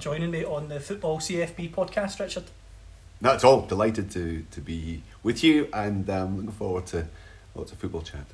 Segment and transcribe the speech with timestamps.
[0.00, 2.44] Joining me on the Football CFB podcast, Richard.
[3.20, 3.66] Not at all.
[3.66, 7.06] Delighted to, to be with you and um, looking forward to
[7.54, 8.24] lots of football chat.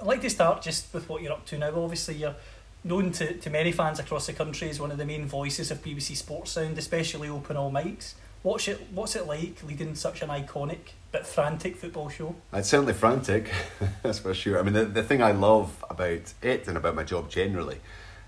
[0.00, 1.70] I'd like to start just with what you're up to now.
[1.80, 2.34] Obviously, you're
[2.82, 5.82] known to, to many fans across the country as one of the main voices of
[5.82, 8.14] BBC Sports Sound, especially Open All Mics.
[8.42, 12.34] What's it, what's it like leading such an iconic but frantic football show?
[12.52, 13.50] It's certainly frantic,
[14.02, 14.58] that's for sure.
[14.58, 17.78] I mean, the, the thing I love about it and about my job generally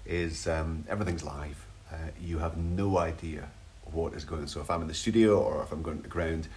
[0.06, 1.65] is um, everything's live.
[1.90, 3.48] Uh, you have no idea
[3.92, 4.48] what is going on.
[4.48, 6.48] So if I'm in the studio or if I'm going to the ground,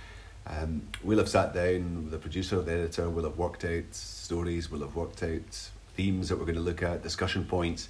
[0.48, 4.72] um, we'll have sat down with the producer, the editor, we'll have worked out stories,
[4.72, 7.90] we'll have worked out themes that we're going to look at, discussion points.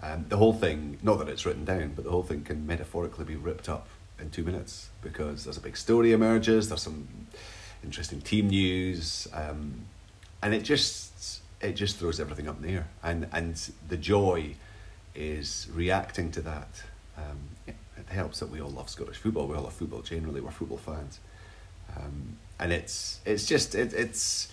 [0.00, 3.24] Um, the whole thing, not that it's written down, but the whole thing can metaphorically
[3.24, 3.88] be ripped up
[4.20, 7.08] in two minutes because there's a big story emerges, there's some
[7.82, 9.86] interesting team news, um,
[10.42, 12.88] and it just it just throws everything up in the air.
[13.02, 13.56] And and
[13.88, 14.54] the joy
[15.18, 16.82] is reacting to that.
[17.16, 17.74] Um, it,
[18.08, 19.46] helps that we all love Scottish football.
[19.46, 20.40] We all love football generally.
[20.40, 21.20] We're football fans,
[21.94, 24.48] um, and it's it's just it, it's.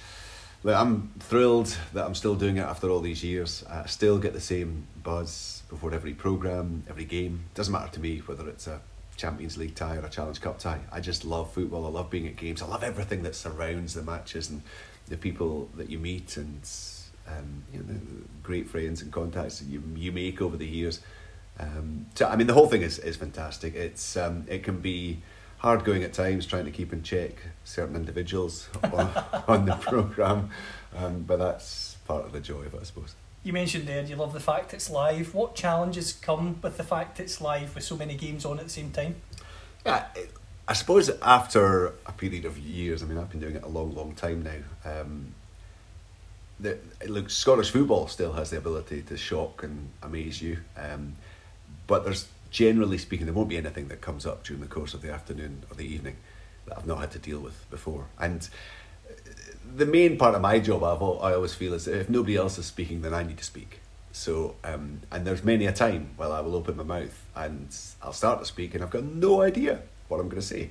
[0.63, 3.63] Look, I'm thrilled that I'm still doing it after all these years.
[3.69, 7.45] I still get the same buzz before every program, every game.
[7.53, 8.81] Doesn't matter to me whether it's a
[9.15, 10.79] Champions League tie or a Challenge Cup tie.
[10.91, 11.85] I just love football.
[11.85, 12.61] I love being at games.
[12.61, 14.63] I love everything that surrounds the matches and
[15.07, 16.59] the people that you meet and
[17.27, 17.99] um, you know, the
[18.43, 21.01] great friends and contacts that you you make over the years.
[21.59, 23.75] Um, so I mean, the whole thing is is fantastic.
[23.75, 25.19] It's um, it can be
[25.59, 27.31] hard going at times trying to keep in check
[27.63, 29.09] certain individuals on,
[29.47, 30.49] on the program,
[30.95, 33.15] um, but that's part of the joy of it, I suppose.
[33.43, 35.33] You mentioned there you love the fact it's live.
[35.33, 38.71] What challenges come with the fact it's live with so many games on at the
[38.71, 39.15] same time?
[39.85, 40.31] Yeah, it,
[40.67, 43.93] I suppose after a period of years, I mean, I've been doing it a long,
[43.93, 44.91] long time now.
[45.01, 45.35] Um,
[46.59, 46.77] the,
[47.07, 51.15] look, Scottish football still has the ability to shock and amaze you, um,
[51.87, 55.01] but there's generally speaking, there won't be anything that comes up during the course of
[55.01, 56.15] the afternoon or the evening
[56.65, 58.05] that I've not had to deal with before.
[58.17, 58.47] And
[59.75, 62.65] the main part of my job, I've, I always feel, is if nobody else is
[62.65, 63.81] speaking, then I need to speak.
[64.13, 67.67] So, um, and there's many a time where I will open my mouth and
[68.01, 70.69] I'll start to speak and I've got no idea what I'm going to say.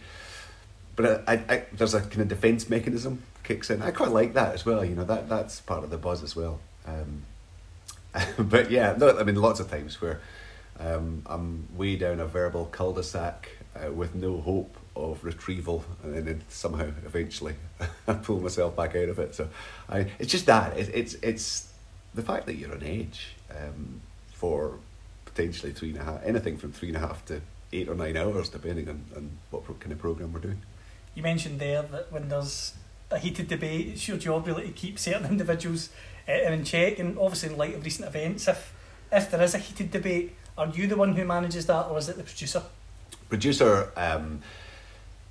[0.96, 3.82] But I, I, there's a kind of defence mechanism kicks in.
[3.82, 4.84] I quite like that as well.
[4.84, 6.60] You know that that's part of the buzz as well.
[6.86, 7.22] Um,
[8.38, 10.20] but yeah, no, I mean lots of times where
[10.80, 16.42] um, I'm way down a verbal cul-de-sac uh, with no hope of retrieval, and then
[16.48, 17.54] somehow eventually
[18.08, 19.34] I pull myself back out of it.
[19.34, 19.48] So
[19.88, 21.72] I, it's just that it, it's it's
[22.14, 24.00] the fact that you're on edge um,
[24.32, 24.78] for
[25.24, 27.40] potentially three and a half, anything from three and a half to
[27.72, 30.62] eight or nine hours, depending on, on what kind of program we're doing.
[31.14, 32.74] You mentioned there that when there's
[33.10, 35.90] a heated debate, it's your job really to keep certain individuals
[36.28, 36.98] uh, in check.
[36.98, 38.72] And obviously, in light of recent events, if
[39.12, 42.08] if there is a heated debate, are you the one who manages that, or is
[42.08, 42.62] it the producer?
[43.28, 44.40] producer um,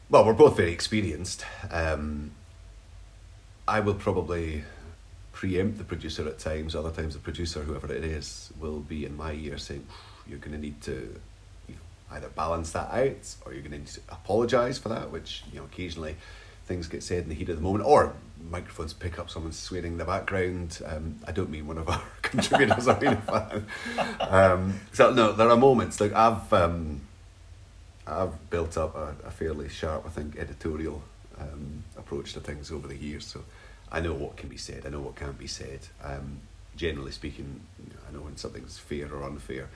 [0.09, 2.31] well we're both very experienced um,
[3.67, 4.63] i will probably
[5.31, 9.15] preempt the producer at times other times the producer whoever it is will be in
[9.15, 9.85] my ear saying
[10.27, 11.19] you're going to need to
[12.11, 15.65] either balance that out or you're going to to apologize for that which you know
[15.65, 16.15] occasionally
[16.65, 18.13] things get said in the heat of the moment or
[18.49, 22.01] microphones pick up someone swearing in the background um, i don't mean one of our
[22.21, 23.65] contributors i mean a fan
[24.19, 27.01] um, so no there are moments like i've um,
[28.05, 31.01] I've built up a, a fairly sharp, I think, editorial
[31.39, 33.25] um, approach to things over the years.
[33.25, 33.43] So
[33.91, 34.83] I know what can be said.
[34.85, 35.79] I know what can't be said.
[36.03, 36.39] Um,
[36.75, 37.61] generally speaking,
[38.07, 39.69] I know when something's fair or unfair.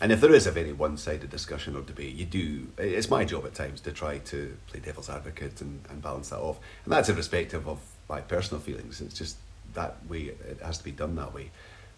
[0.00, 2.68] And if there is a very one-sided discussion or debate, you do.
[2.76, 6.38] It's my job at times to try to play devil's advocate and, and balance that
[6.38, 6.58] off.
[6.84, 7.78] And that's irrespective of
[8.08, 9.00] my personal feelings.
[9.00, 9.38] It's just
[9.72, 10.34] that way.
[10.48, 11.50] It has to be done that way.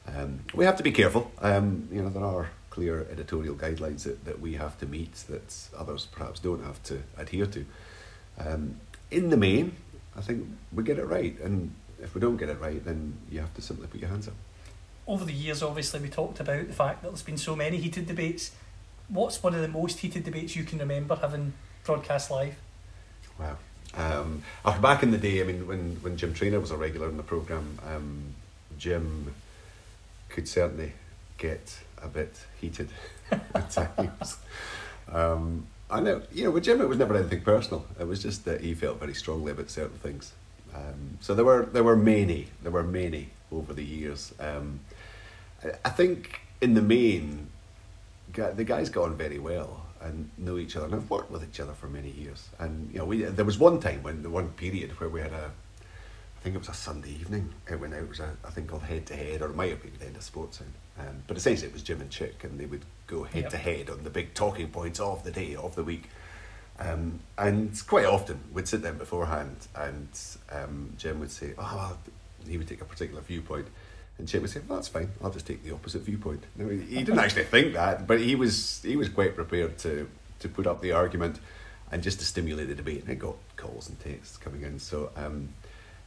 [0.07, 1.33] Um, we have to be careful.
[1.41, 5.55] Um, you know, there are clear editorial guidelines that, that we have to meet that
[5.77, 7.67] others perhaps don't have to adhere to.
[8.39, 8.77] Um,
[9.11, 9.77] in the main,
[10.17, 13.41] I think we get it right, and if we don't get it right, then you
[13.41, 14.35] have to simply put your hands up.
[15.09, 18.07] Over the years, obviously, we talked about the fact that there's been so many heated
[18.07, 18.51] debates.
[19.09, 22.57] What's one of the most heated debates you can remember having broadcast live?
[23.41, 23.57] Wow.
[23.95, 24.43] Um,
[24.83, 27.23] back in the day, I mean, when, when Jim Traynor was a regular in the
[27.23, 28.35] programme, um,
[28.79, 29.35] Jim
[30.29, 30.93] could certainly
[31.39, 32.91] get a bit heated
[33.31, 34.37] at times.
[35.11, 37.87] Um, I know, you know, with Jim, it was never anything personal.
[37.99, 40.35] It was just that he felt very strongly about certain things.
[40.75, 44.35] Um, so there were there were many, there were many over the years.
[44.39, 44.81] Um,
[45.85, 47.49] I, think in the main,
[48.33, 51.61] the guys got on very well and know each other and have worked with each
[51.61, 52.49] other for many years.
[52.59, 55.33] And you know, we there was one time when the one period where we had
[55.33, 57.53] a, I think it was a Sunday evening.
[57.69, 58.03] It went out.
[58.03, 60.07] It was a, I think called Head to Head, or it might have been the
[60.07, 60.73] end of Sports Sound.
[60.99, 63.89] Um, but essentially, it was Jim and Chick, and they would go head to head
[63.89, 66.09] on the big talking points of the day, of the week.
[66.81, 70.09] Um, and quite often, we'd sit down beforehand, and
[70.51, 71.99] um, Jim would say, "Oh, well,"
[72.49, 73.67] he would take a particular viewpoint."
[74.19, 75.11] And Chick would say, well, "That's fine.
[75.23, 78.35] I'll just take the opposite viewpoint." No, he, he didn't actually think that, but he
[78.35, 80.09] was he was quite prepared to
[80.41, 81.39] to put up the argument
[81.91, 83.03] and just to stimulate the debate.
[83.03, 85.51] And it got calls and texts coming in, so um,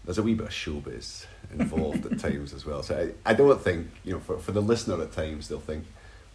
[0.03, 2.83] there's a wee bit of showbiz involved at times as well.
[2.83, 5.85] So I, I don't think you know for for the listener at times they'll think,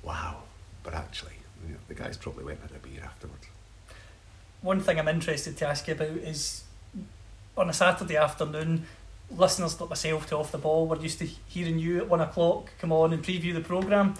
[0.02, 0.44] "Wow,"
[0.82, 1.34] but actually,
[1.66, 3.46] you know, the guys probably went and had a beer afterwards.
[4.62, 6.64] One thing I'm interested to ask you about is
[7.56, 8.86] on a Saturday afternoon,
[9.30, 12.70] listeners like myself to Off the Ball, we're used to hearing you at one o'clock
[12.78, 14.14] come on and preview the programme.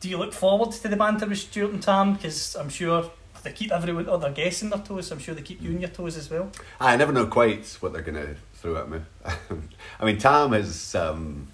[0.00, 2.14] Do you look forward to the banter with Stuart and Tam?
[2.14, 3.10] Because I'm sure
[3.42, 5.10] they keep everyone other guests on their toes.
[5.10, 6.50] I'm sure they keep you on your toes as well.
[6.80, 9.00] I never know quite what they're going to throw at me.
[10.00, 11.48] I mean, Tam has um,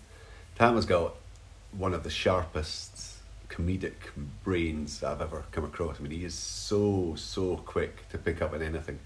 [0.57, 1.15] Tam has got
[1.73, 3.17] one of the sharpest
[3.49, 3.95] comedic
[4.45, 5.99] brains I've ever come across.
[5.99, 8.99] I mean, he is so so quick to pick up on anything.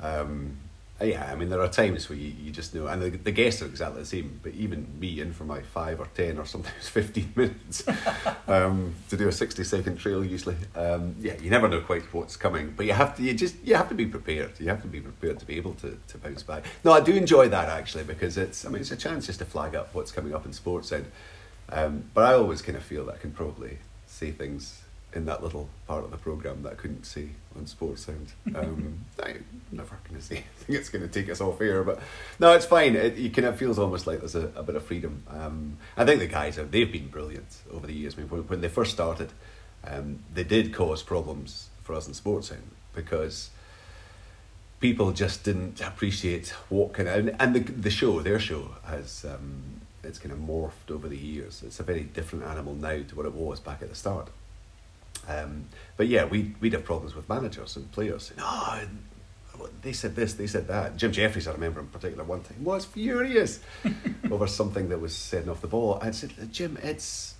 [0.00, 0.56] Um,
[1.00, 3.62] yeah, I mean, there are times where you, you just know, and the, the guests
[3.62, 4.40] are exactly the same.
[4.42, 7.84] But even me, in for my five or ten or sometimes fifteen minutes
[8.48, 10.56] um, to do a sixty second trail, usually.
[10.74, 13.22] Um, yeah, you never know quite what's coming, but you have to.
[13.22, 14.58] You just you have to be prepared.
[14.58, 16.64] You have to be prepared to be able to, to bounce back.
[16.84, 18.64] No, I do enjoy that actually because it's.
[18.64, 21.06] I mean, it's a chance just to flag up what's coming up in sports and.
[21.70, 24.80] Um, but I always kind of feel that I can probably say things
[25.18, 28.32] in that little part of the program that I couldn't see on Sports Sound.
[28.54, 32.00] Um, I'm never going to say anything it's going to take us off air, but
[32.38, 32.94] no, it's fine.
[32.94, 35.24] It, you kind of feels almost like there's a, a bit of freedom.
[35.28, 38.14] Um, I think the guys have they've been brilliant over the years.
[38.14, 39.32] I mean, when, when they first started,
[39.84, 43.50] um, they did cause problems for us in Sports Sound because
[44.80, 49.26] people just didn't appreciate what kind of and, and the the show, their show, has
[49.28, 51.62] um, it's kind of morphed over the years.
[51.66, 54.28] It's a very different animal now to what it was back at the start.
[55.28, 55.66] Um,
[55.96, 60.34] but yeah, we we'd have problems with managers and players saying, "Oh, they said this,
[60.34, 63.60] they said that." Jim Jeffries, I remember in particular, one time was furious
[64.30, 65.98] over something that was said off the ball.
[66.00, 67.34] I said, "Jim, it's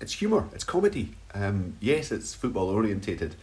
[0.00, 1.14] it's humour, it's comedy.
[1.34, 3.36] Um, yes, it's football orientated,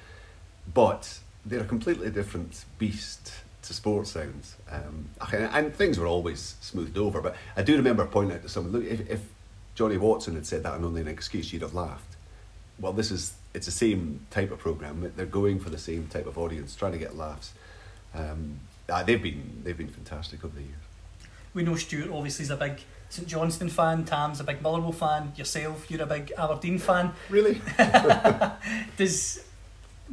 [0.73, 4.55] but they're a completely different beast to sports sounds.
[4.69, 7.21] Um, and, and things were always smoothed over.
[7.21, 9.21] But I do remember pointing out to someone, look, if, if
[9.75, 12.17] Johnny Watson had said that and only an excuse, you'd have laughed.
[12.79, 15.11] Well, this is it's the same type of program.
[15.15, 17.53] They're going for the same type of audience, trying to get laughs.
[18.13, 18.59] Um,
[18.89, 20.73] ah, they've been they've been fantastic over the years.
[21.53, 25.33] We know Stuart obviously is a big St Johnstone fan, Tam's a big Motherwell fan,
[25.35, 27.11] yourself, you're a big Aberdeen fan.
[27.29, 27.59] Really?
[28.97, 29.43] Does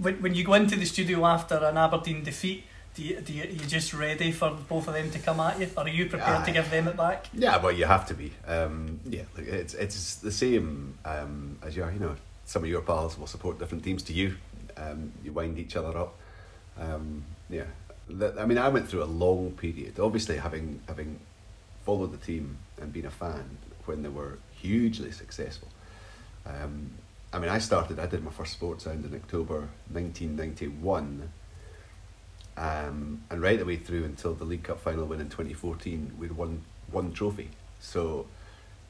[0.00, 3.42] when, when you go into the studio after an Aberdeen defeat, do you, do you,
[3.42, 5.68] are you just ready for both of them to come at you?
[5.76, 7.26] Or are you prepared to give them it back?
[7.34, 8.32] Yeah, well, you have to be.
[8.46, 12.16] Um, yeah, like, it's it's the same um, as your, you know,
[12.46, 14.36] some of your pals will support different teams to you.
[14.76, 16.14] Um, you wind each other up.
[16.78, 17.64] Um, yeah,
[18.38, 19.98] I mean, I went through a long period.
[19.98, 21.18] Obviously, having having
[21.84, 25.68] followed the team and been a fan when they were hugely successful.
[26.44, 26.92] Um,
[27.32, 27.98] I mean, I started.
[27.98, 31.30] I did my first sports sound in October nineteen ninety one.
[32.56, 36.32] Um, and right the way through until the League Cup final win in 2014, we'd
[36.32, 37.50] won one trophy.
[37.80, 38.26] So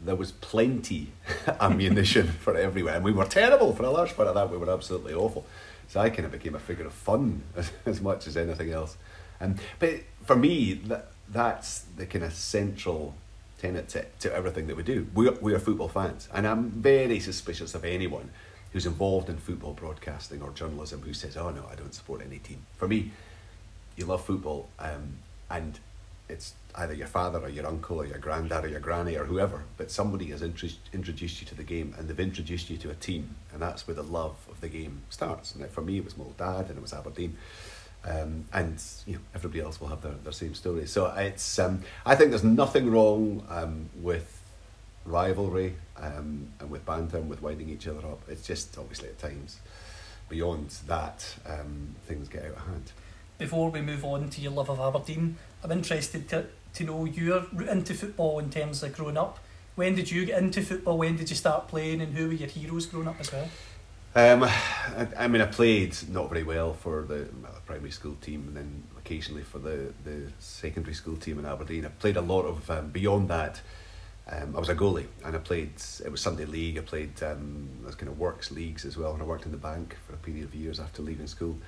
[0.00, 1.12] there was plenty
[1.60, 2.96] ammunition for everywhere.
[2.96, 4.50] And we were terrible for a large part of that.
[4.50, 5.46] We were absolutely awful.
[5.88, 8.96] So I kind of became a figure of fun as, as much as anything else.
[9.40, 13.14] Um, but for me, that, that's the kind of central
[13.58, 15.06] tenet to, to everything that we do.
[15.14, 16.28] We we are football fans.
[16.32, 18.30] And I'm very suspicious of anyone
[18.72, 22.38] who's involved in football broadcasting or journalism who says, oh no, I don't support any
[22.38, 22.66] team.
[22.76, 23.12] For me,
[23.96, 25.18] you love football, um,
[25.50, 25.78] and
[26.28, 29.64] it's either your father or your uncle or your granddad or your granny or whoever,
[29.76, 32.94] but somebody has intro- introduced you to the game and they've introduced you to a
[32.94, 35.54] team, and that's where the love of the game starts.
[35.54, 37.36] And for me, it was Mull Dad and it was Aberdeen.
[38.04, 40.86] Um, and you know everybody else will have their, their same story.
[40.86, 44.40] So it's um, I think there's nothing wrong um, with
[45.04, 48.20] rivalry um, and with banter and with winding each other up.
[48.28, 49.58] It's just obviously at times
[50.28, 52.92] beyond that um, things get out of hand.
[53.38, 57.46] Before we move on to your love of Aberdeen, I'm interested to, to know your
[57.52, 59.38] route into football in terms of growing up.
[59.74, 60.98] When did you get into football?
[60.98, 62.00] When did you start playing?
[62.00, 63.48] And who were your heroes growing up as well?
[64.14, 67.28] Um, I, I mean, I played not very well for the
[67.66, 71.84] primary school team, and then occasionally for the, the secondary school team in Aberdeen.
[71.84, 73.60] I played a lot of um, beyond that.
[74.28, 75.72] Um, I was a goalie, and I played.
[76.02, 76.78] It was Sunday league.
[76.78, 79.58] I played um, those kind of works leagues as well, and I worked in the
[79.58, 81.58] bank for a period of years after leaving school.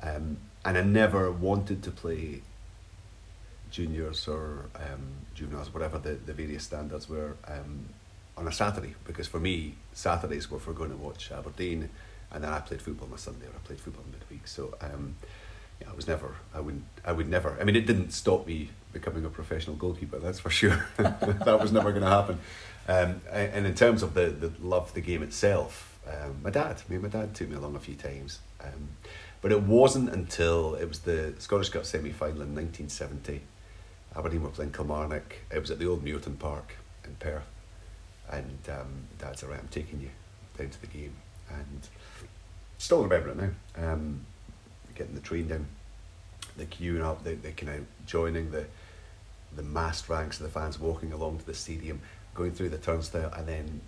[0.00, 2.42] Um, and I never wanted to play
[3.70, 7.88] juniors or um, juveniles, whatever the, the various standards were, um,
[8.36, 11.90] on a Saturday because for me Saturdays were for going to watch Aberdeen,
[12.30, 14.46] and then I played football on a Sunday or I played football midweek.
[14.46, 15.16] So um,
[15.80, 17.56] yeah, I was never, I would, I would never.
[17.60, 20.18] I mean, it didn't stop me becoming a professional goalkeeper.
[20.18, 20.86] That's for sure.
[20.96, 22.38] that was never going to happen.
[22.88, 26.80] Um, and in terms of the the love of the game itself, um, my dad,
[26.88, 28.38] mean, my dad took me along a few times.
[28.62, 28.88] Um,
[29.40, 33.40] but it wasn't until it was the Scottish Cup semi final in 1970.
[34.16, 35.36] Aberdeen were playing Kilmarnock.
[35.50, 37.44] It was at the old Muirton Park in Perth.
[38.30, 40.10] And um, Dad's all right, I'm taking you
[40.56, 41.14] down to the game.
[41.50, 41.88] And
[42.78, 43.92] still remember it now.
[43.92, 44.26] Um,
[44.94, 45.66] getting the train down,
[46.56, 48.66] the queuing up, the, the kind of joining the
[49.56, 52.00] the massed ranks of the fans walking along to the stadium,
[52.34, 53.80] going through the turnstile, and then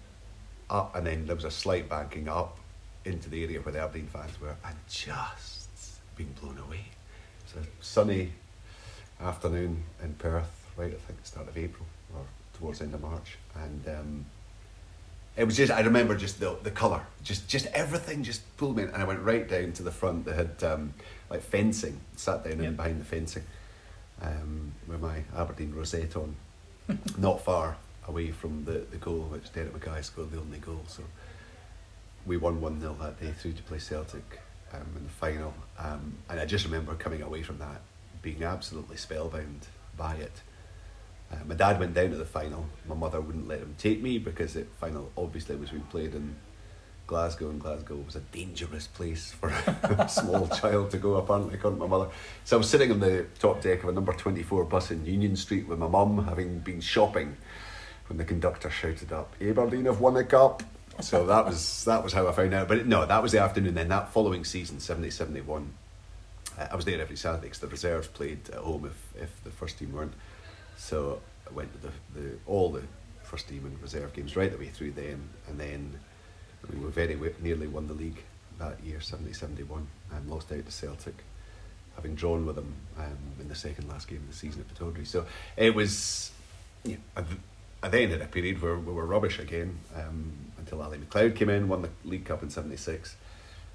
[0.70, 2.58] up, and then there was a slight banking up
[3.04, 5.68] into the area where the Aberdeen fans were, and just
[6.16, 6.84] being blown away.
[7.48, 8.32] It was a sunny
[9.20, 10.92] afternoon in Perth, right?
[10.92, 12.22] I think the start of April or
[12.58, 14.26] towards the end of March, and um,
[15.36, 18.84] it was just I remember just the the colour, just just everything just pulled me
[18.84, 20.24] in, and I went right down to the front.
[20.24, 20.94] They had um,
[21.30, 23.44] like fencing, sat down in behind the fencing,
[24.20, 26.36] um, with my Aberdeen rosette on,
[27.18, 27.76] not far
[28.08, 30.82] away from the, the goal, which Derek Mackay scored the only goal.
[30.88, 31.02] So
[32.26, 34.40] we won one 0 that day through to play Celtic
[34.72, 37.82] um, in the final, um, and I just remember coming away from that
[38.22, 40.42] being absolutely spellbound by it.
[41.32, 42.66] Uh, my dad went down to the final.
[42.88, 46.36] My mother wouldn't let him take me because the final obviously was being played in
[47.06, 49.48] Glasgow, and Glasgow was a dangerous place for
[49.82, 52.10] a small child to go, apparently, according to my mother.
[52.44, 55.36] So I was sitting on the top deck of a number 24 bus in Union
[55.36, 57.36] Street with my mum, having been shopping,
[58.08, 60.62] when the conductor shouted up, Aberdeen have won a cup.
[61.00, 62.68] So that was that was how I found out.
[62.68, 63.74] But no, that was the afternoon.
[63.74, 65.72] Then that following season, 70 71,
[66.58, 69.50] uh, I was there every Saturday because the reserves played at home if, if the
[69.50, 70.12] first team weren't.
[70.76, 72.82] So I went to the, the all the
[73.22, 75.98] first team and reserve games right the way through then, and then
[76.70, 78.22] we were very nearly won the league
[78.58, 81.14] that year, 70-71, and lost out to Celtic,
[81.96, 85.06] having drawn with them um, in the second last game of the season at Pittodrie.
[85.06, 86.30] So it was,
[86.84, 87.24] yeah, I,
[87.82, 91.50] I then had a period where we were rubbish again um, until Ally MacLeod came
[91.50, 93.16] in, won the League Cup in '76.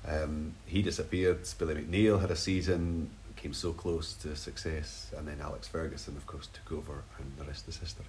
[0.08, 1.40] Um, he disappeared.
[1.58, 6.26] Billy McNeill had a season, came so close to success, and then Alex Ferguson, of
[6.26, 8.06] course, took over, and the rest is history.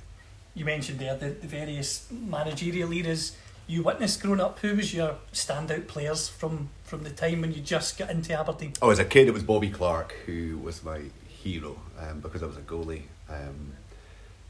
[0.54, 4.58] You mentioned there the, the various managerial eras you witnessed growing up.
[4.60, 8.74] Who was your standout players from, from the time when you just got into Aberdeen?
[8.80, 12.46] Oh, as a kid, it was Bobby Clark who was my hero um, because I
[12.46, 13.02] was a goalie.
[13.28, 13.72] Um,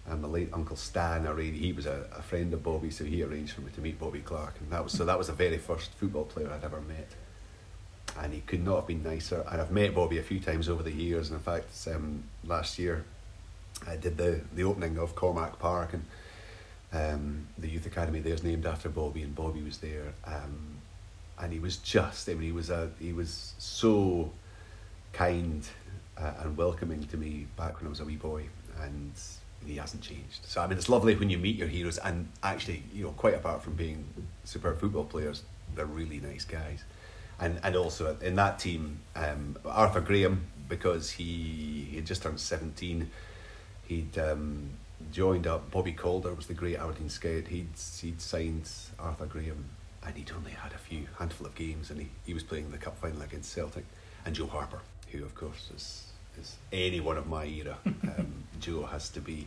[0.09, 1.61] and my late uncle Stan arranged.
[1.61, 4.21] He was a, a friend of Bobby, so he arranged for me to meet Bobby
[4.21, 5.05] Clark, and that was so.
[5.05, 7.09] That was the very first football player I'd ever met,
[8.21, 9.45] and he could not have been nicer.
[9.51, 12.79] And I've met Bobby a few times over the years, and in fact, um, last
[12.79, 13.05] year
[13.87, 16.05] I did the the opening of Cormack Park, and
[16.93, 20.77] um, the youth academy there is named after Bobby, and Bobby was there, um,
[21.39, 22.29] and he was just.
[22.29, 24.31] I mean, he was a he was so
[25.13, 25.67] kind
[26.19, 28.45] uh, and welcoming to me back when I was a wee boy,
[28.81, 29.13] and
[29.65, 30.45] he hasn't changed.
[30.45, 33.35] So I mean, it's lovely when you meet your heroes, and actually, you know, quite
[33.35, 34.05] apart from being
[34.45, 35.43] superb football players,
[35.75, 36.85] they're really nice guys,
[37.41, 43.11] and and also in that team, um, Arthur Graham because he he just turned seventeen,
[43.89, 44.19] he'd.
[44.19, 44.71] Um,
[45.13, 45.71] Joined up.
[45.71, 47.49] Bobby Calder was the great Aberdeen scout.
[47.49, 47.69] He'd
[48.01, 49.67] he'd signed Arthur Graham,
[50.03, 52.71] and he'd only had a few handful of games, and he, he was playing in
[52.73, 53.85] the cup final against Celtic,
[54.25, 54.81] and Joe Harper,
[55.13, 56.07] who of course is
[56.39, 57.79] is any one of my era.
[57.87, 59.47] Um, Joe has to be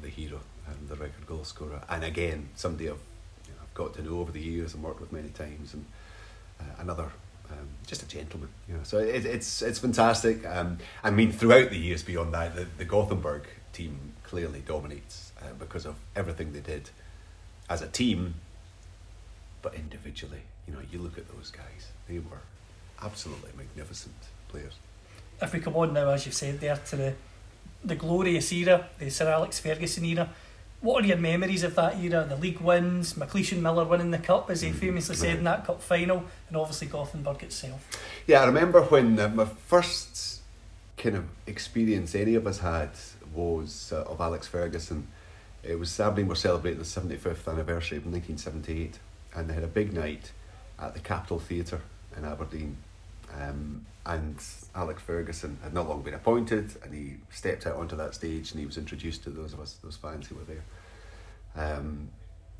[0.00, 2.98] the hero and the record goal scorer, and again somebody I've
[3.46, 5.84] you know, I've got to know over the years and worked with many times, and
[6.60, 7.10] uh, another.
[7.50, 8.80] Um, just a gentleman, you know.
[8.84, 10.46] So it, it's it's fantastic.
[10.46, 13.42] Um, I mean, throughout the years beyond that, the, the Gothenburg
[13.74, 16.88] team clearly dominates uh, because of everything they did
[17.68, 18.34] as a team,
[19.60, 20.40] but individually.
[20.66, 22.40] You know, you look at those guys; they were
[23.02, 24.14] absolutely magnificent
[24.48, 24.72] players.
[25.42, 27.14] If we come on now, as you've said there, to the
[27.84, 30.30] the glorious era, the Sir Alex Ferguson era.
[30.80, 32.24] What are your memories of that era?
[32.26, 34.74] The league wins, McLeish and Miller winning the cup, as he Mhm.
[34.74, 37.86] famously said in that cup final, and obviously Gothenburg itself.
[38.26, 40.40] Yeah, I remember when uh, my first
[40.96, 42.90] kind of experience any of us had
[43.34, 45.08] was uh, of Alex Ferguson.
[45.62, 48.98] It was Aberdeen we were celebrating the 75th anniversary of 1978,
[49.34, 50.32] and they had a big night
[50.78, 51.80] at the Capitol Theatre
[52.16, 52.76] in Aberdeen.
[53.38, 54.36] Um, and
[54.74, 58.60] Alex Ferguson had not long been appointed, and he stepped out onto that stage, and
[58.60, 60.64] he was introduced to those of us, those fans who were there.
[61.56, 62.10] Um,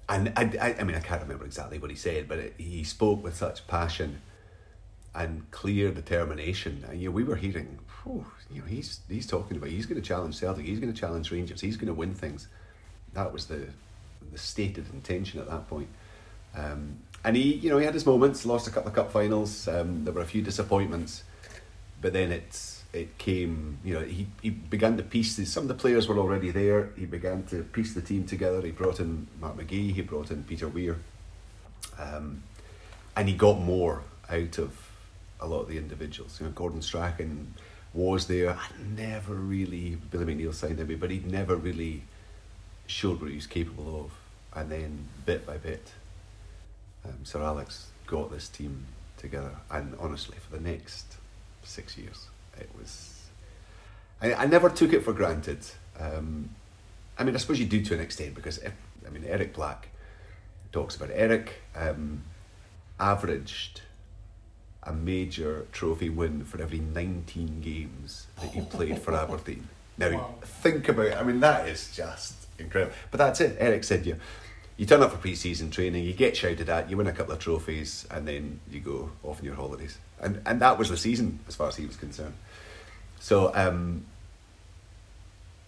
[0.08, 2.84] and I, I, I mean, I can't remember exactly what he said, but it, he
[2.84, 4.20] spoke with such passion
[5.14, 6.84] and clear determination.
[6.88, 10.06] And you know, we were hearing, you know, he's he's talking about he's going to
[10.06, 12.48] challenge Celtic, he's going to challenge Rangers, he's going to win things.
[13.12, 13.68] That was the
[14.32, 15.88] the stated intention at that point.
[16.56, 18.44] Um, and he, you know, he had his moments.
[18.44, 19.66] Lost a couple of cup finals.
[19.66, 21.24] Um, there were a few disappointments,
[22.04, 23.78] but then it's it came.
[23.82, 25.37] You know, he he began to piece.
[25.37, 26.90] The, some of the players were already there.
[26.99, 28.61] He began to piece the team together.
[28.61, 29.94] He brought in Mark McGhee.
[29.94, 30.99] He brought in Peter Weir.
[31.99, 32.42] Um,
[33.16, 34.90] and he got more out of
[35.40, 36.38] a lot of the individuals.
[36.38, 37.54] You know, Gordon Strachan
[37.94, 38.50] was there.
[38.50, 42.02] I never really Billy McNeill signed him, but he never really
[42.87, 44.61] showed what he was capable of.
[44.61, 45.90] And then bit by bit,
[47.06, 49.56] um, Sir Alex got this team together.
[49.70, 51.16] And honestly, for the next
[51.64, 52.28] six years,
[52.59, 53.11] it was.
[54.23, 55.59] I, I never took it for granted.
[55.99, 56.50] Um,
[57.18, 58.73] I mean, I suppose you do to an extent because if,
[59.06, 59.88] I mean Eric Black
[60.73, 61.14] talks about it.
[61.16, 62.23] Eric um,
[62.99, 63.83] averaged
[64.83, 69.68] a major trophy win for every 19 games that he played for Aberdeen.
[69.97, 70.35] Now, Wow.
[70.42, 71.16] think about it.
[71.16, 72.92] I mean, that is just incredible.
[73.12, 73.56] But that's it.
[73.61, 74.16] Eric said you,
[74.76, 77.38] you turn up for pre-season training, you get shouted at, you win a couple of
[77.38, 79.97] trophies, and then you go off on your holidays.
[80.21, 82.35] And and that was the season as far as he was concerned.
[83.21, 84.04] So, um,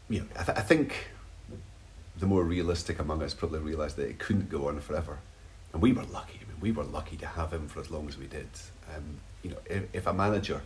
[0.09, 1.09] you know, I, th- I think
[2.19, 5.19] the more realistic among us probably realised that it couldn't go on forever.
[5.73, 6.41] And we were lucky.
[6.43, 8.49] I mean, we were lucky to have him for as long as we did.
[8.95, 10.63] Um, you know, if, if a manager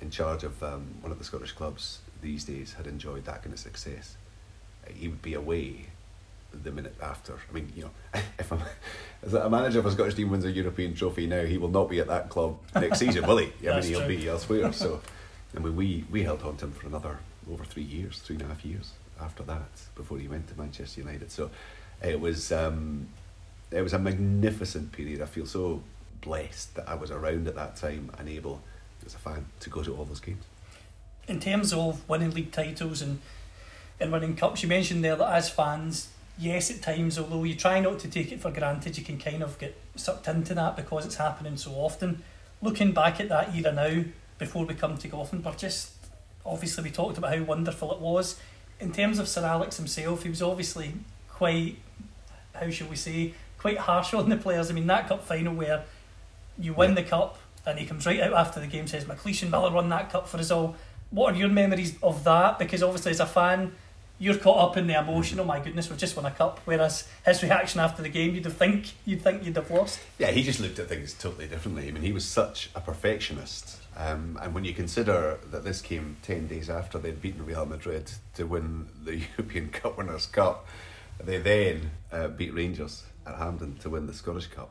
[0.00, 3.52] in charge of um, one of the Scottish clubs these days had enjoyed that kind
[3.52, 4.16] of success,
[4.94, 5.86] he would be away
[6.52, 7.38] the minute after.
[7.48, 7.90] I mean, you know,
[8.38, 8.66] if a,
[9.22, 11.88] if a manager of a Scottish team wins a European trophy now, he will not
[11.88, 13.52] be at that club next season, will he?
[13.68, 14.08] I mean, he'll true.
[14.08, 14.72] be elsewhere.
[14.72, 15.00] So,
[15.56, 17.18] I mean, we, we held on to him for another
[17.50, 21.00] over three years, three and a half years after that, before he went to Manchester
[21.00, 21.30] United.
[21.30, 21.50] So,
[22.02, 23.08] it was um,
[23.70, 25.20] it was a magnificent period.
[25.20, 25.82] I feel so
[26.20, 28.60] blessed that I was around at that time and able,
[29.06, 30.44] as a fan, to go to all those games.
[31.28, 33.20] in terms of winning league titles and
[34.00, 36.08] and winning cups, you mentioned there that as fans,
[36.40, 39.42] yes, at times, although you try not to take it for granted, you can kind
[39.42, 42.22] of get sucked into that because it's happening so often.
[42.62, 44.04] Looking back at that era now,
[44.38, 45.92] before we come to Gothenburg, just
[46.44, 48.40] obviously we talked about how wonderful it was.
[48.80, 50.94] In terms of Sir Alex himself, he was obviously
[51.28, 51.76] quite,
[52.54, 54.70] how shall we say, quite harsh on the players.
[54.70, 55.84] I mean, that cup final where
[56.58, 59.50] you win the cup and he comes right out after the game says McLeish and
[59.50, 60.76] Miller won that cup for us all.
[61.10, 62.58] What are your memories of that?
[62.58, 63.72] Because obviously as a fan,
[64.20, 65.40] you're caught up in the emotion.
[65.40, 66.60] Oh my goodness, we've just won a cup.
[66.66, 69.98] Whereas his reaction after the game, you'd think you'd think you'd have lost.
[70.18, 71.88] Yeah, he just looked at things totally differently.
[71.88, 73.78] I mean, he was such a perfectionist.
[73.96, 78.12] Um, and when you consider that this came 10 days after they'd beaten Real Madrid
[78.34, 80.68] to win the European Cup Winners' Cup,
[81.18, 84.70] they then uh, beat Rangers at Hampden to win the Scottish Cup.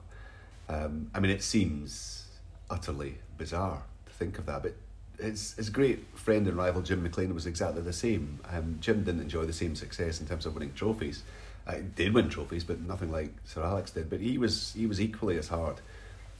[0.69, 2.27] Um, I mean, it seems
[2.69, 4.75] utterly bizarre to think of that, but
[5.21, 8.39] his, his great friend and rival Jim McLean was exactly the same.
[8.51, 11.23] Um, Jim didn't enjoy the same success in terms of winning trophies.
[11.67, 14.09] Uh, he did win trophies, but nothing like Sir Alex did.
[14.09, 15.81] But he was he was equally as hard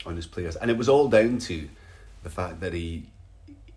[0.06, 1.70] on his players, and it was all down to
[2.24, 3.06] the fact that he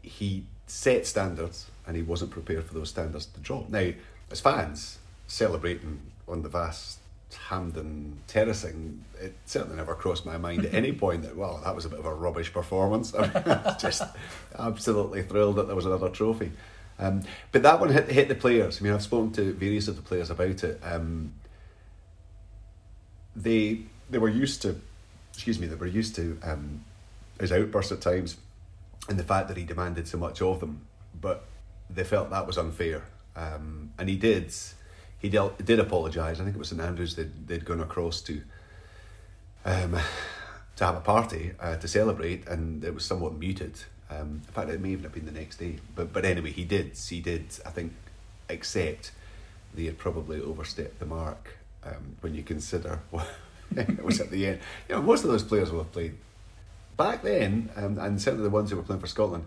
[0.03, 3.69] he set standards and he wasn't prepared for those standards to drop.
[3.69, 3.91] Now,
[4.31, 6.99] as fans celebrating on the vast
[7.35, 11.85] Hampden terracing, it certainly never crossed my mind at any point that well that was
[11.85, 13.15] a bit of a rubbish performance.
[13.17, 14.03] I, was just
[14.59, 16.53] absolutely thrilled that there was another trophy.
[16.99, 18.81] Um, but that one hit, hit the players.
[18.81, 20.81] I mean, I've spoken to various of the players about it.
[20.83, 21.33] Um,
[23.35, 24.77] they they were used to,
[25.33, 26.85] excuse me, they were used to um,
[27.41, 28.37] his outbursts at times,
[29.09, 30.87] and the fact that he demanded so much of them.
[31.21, 31.45] But
[31.91, 33.03] they felt that was unfair,
[33.37, 34.53] um, and he did.
[35.23, 36.41] He del- did apologise.
[36.41, 38.43] I think it was St Andrews they'd, they'd gone across to
[39.65, 39.97] um,
[40.77, 43.79] to have a party uh, to celebrate, and it was somewhat muted.
[44.11, 45.77] Um, in fact, it may even have been the next day.
[45.95, 46.99] But but anyway, he did.
[46.99, 47.47] He did.
[47.65, 47.93] I think
[48.51, 49.13] accept
[49.73, 53.27] they had probably overstepped the mark um, when you consider what
[53.77, 54.59] it was at the end.
[54.89, 56.17] You know, most of those players will have played
[56.97, 59.45] back then, um, and certainly the ones who were playing for Scotland.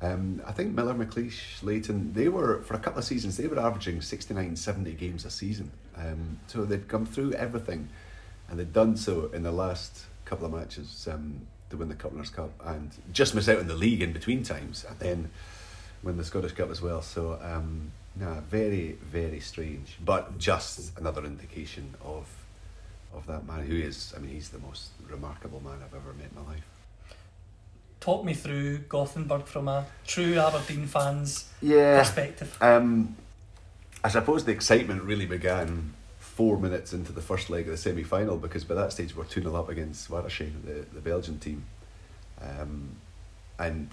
[0.00, 3.58] Um, I think Miller, McLeish, Leighton, they were, for a couple of seasons, they were
[3.58, 5.72] averaging 69, 70 games a season.
[5.96, 7.88] Um, so they'd come through everything,
[8.48, 12.12] and they'd done so in the last couple of matches um, to win the Cup
[12.12, 14.84] Winners' Cup, and just miss out in the league in between times.
[14.88, 15.30] And then
[16.02, 17.02] win the Scottish Cup as well.
[17.02, 22.28] So, um, no, very, very strange, but just another indication of
[23.14, 24.12] of that man who is.
[24.16, 26.77] I mean, he's the most remarkable man I've ever met in my life.
[28.00, 31.98] Talk me through Gothenburg from a true Aberdeen fan's Yeah.
[31.98, 32.56] perspective.
[32.60, 33.16] Um,
[34.04, 38.04] I suppose the excitement really began four minutes into the first leg of the semi
[38.04, 41.64] final because by that stage we're 2 0 up against Waterschei, the, the Belgian team.
[42.40, 42.90] Um,
[43.58, 43.90] and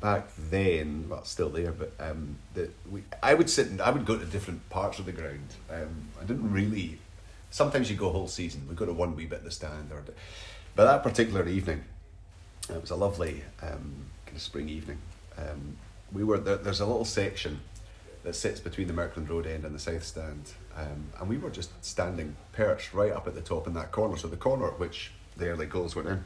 [0.00, 4.06] back then, well, still there, but um, the, we, I would sit and I would
[4.06, 5.48] go to different parts of the ground.
[5.68, 6.98] Um, I didn't really.
[7.50, 8.66] Sometimes you go a whole season.
[8.68, 10.04] We go to one wee bit in the stand, or
[10.76, 11.84] but that particular evening,
[12.70, 14.98] it was a lovely um, kind of spring evening.
[15.36, 15.76] Um,
[16.12, 17.60] we were there, there's a little section
[18.22, 21.50] that sits between the Merkland Road end and the south stand, um, and we were
[21.50, 24.16] just standing perched right up at the top in that corner.
[24.16, 26.24] So the corner at which the early goals went in.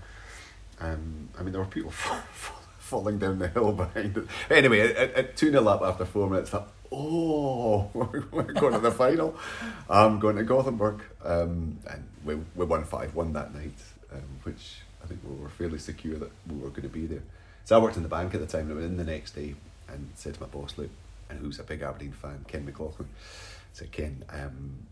[0.81, 1.91] Um, I mean, there were people
[2.79, 4.27] falling down the hill behind it.
[4.49, 8.21] Anyway, at, at 2 0 up after four minutes, I oh, we're
[8.53, 9.37] going to the final.
[9.89, 11.03] I'm going to Gothenburg.
[11.25, 13.79] Um, and we, we won 5 1 that night,
[14.13, 17.23] um, which I think we were fairly secure that we were going to be there.
[17.65, 19.33] So I worked in the bank at the time, and I went in the next
[19.33, 19.55] day
[19.89, 20.91] and said to my boss, look,
[21.31, 23.09] and who's a big Aberdeen fan, Ken McLaughlin,
[23.73, 24.87] said, Ken, um,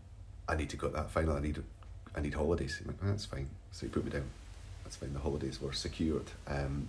[0.47, 1.35] I need to go to that final.
[1.35, 1.61] I need,
[2.15, 2.77] I need holidays.
[2.77, 3.49] He went, "Oh, that's fine.
[3.71, 4.29] So he put me down.
[4.83, 5.13] That's fine.
[5.13, 6.31] The holidays were secured.
[6.47, 6.87] Um,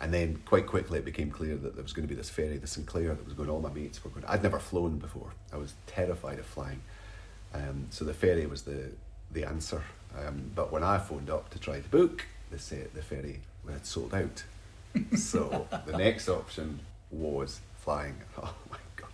[0.00, 2.56] and then quite quickly it became clear that there was going to be this ferry,
[2.56, 3.50] the St Clair, that was going.
[3.50, 4.24] All my mates were going.
[4.26, 5.32] I'd never flown before.
[5.52, 6.82] I was terrified of flying.
[7.52, 8.90] Um, so the ferry was the
[9.32, 9.82] the answer.
[10.16, 13.86] Um, but when I phoned up to try to book, they said the ferry had
[13.86, 14.44] sold out.
[15.16, 16.80] so the next option
[17.10, 18.16] was flying.
[18.42, 19.10] Oh my god.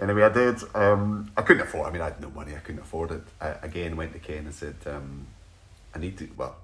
[0.00, 0.56] Anyway, I did.
[0.74, 1.88] Um, I couldn't afford.
[1.88, 2.54] I mean, I had no money.
[2.54, 3.22] I couldn't afford it.
[3.40, 5.26] I again went to Ken and said, um,
[5.94, 6.56] "I need to." Well,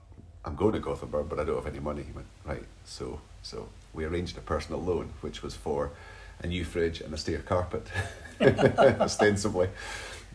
[0.44, 2.02] I'm going to Gothenburg, but I don't have any money.
[2.02, 2.64] He went right.
[2.84, 5.90] So so we arranged a personal loan, which was for
[6.42, 7.86] a new fridge and a stair carpet,
[8.40, 9.68] ostensibly.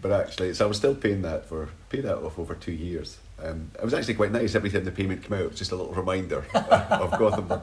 [0.02, 3.18] But actually, so I was still paying that for pay that off over two years.
[3.44, 4.56] Um, it was actually quite nice.
[4.56, 7.62] Every time the payment came out, it was just a little reminder of Gothenburg.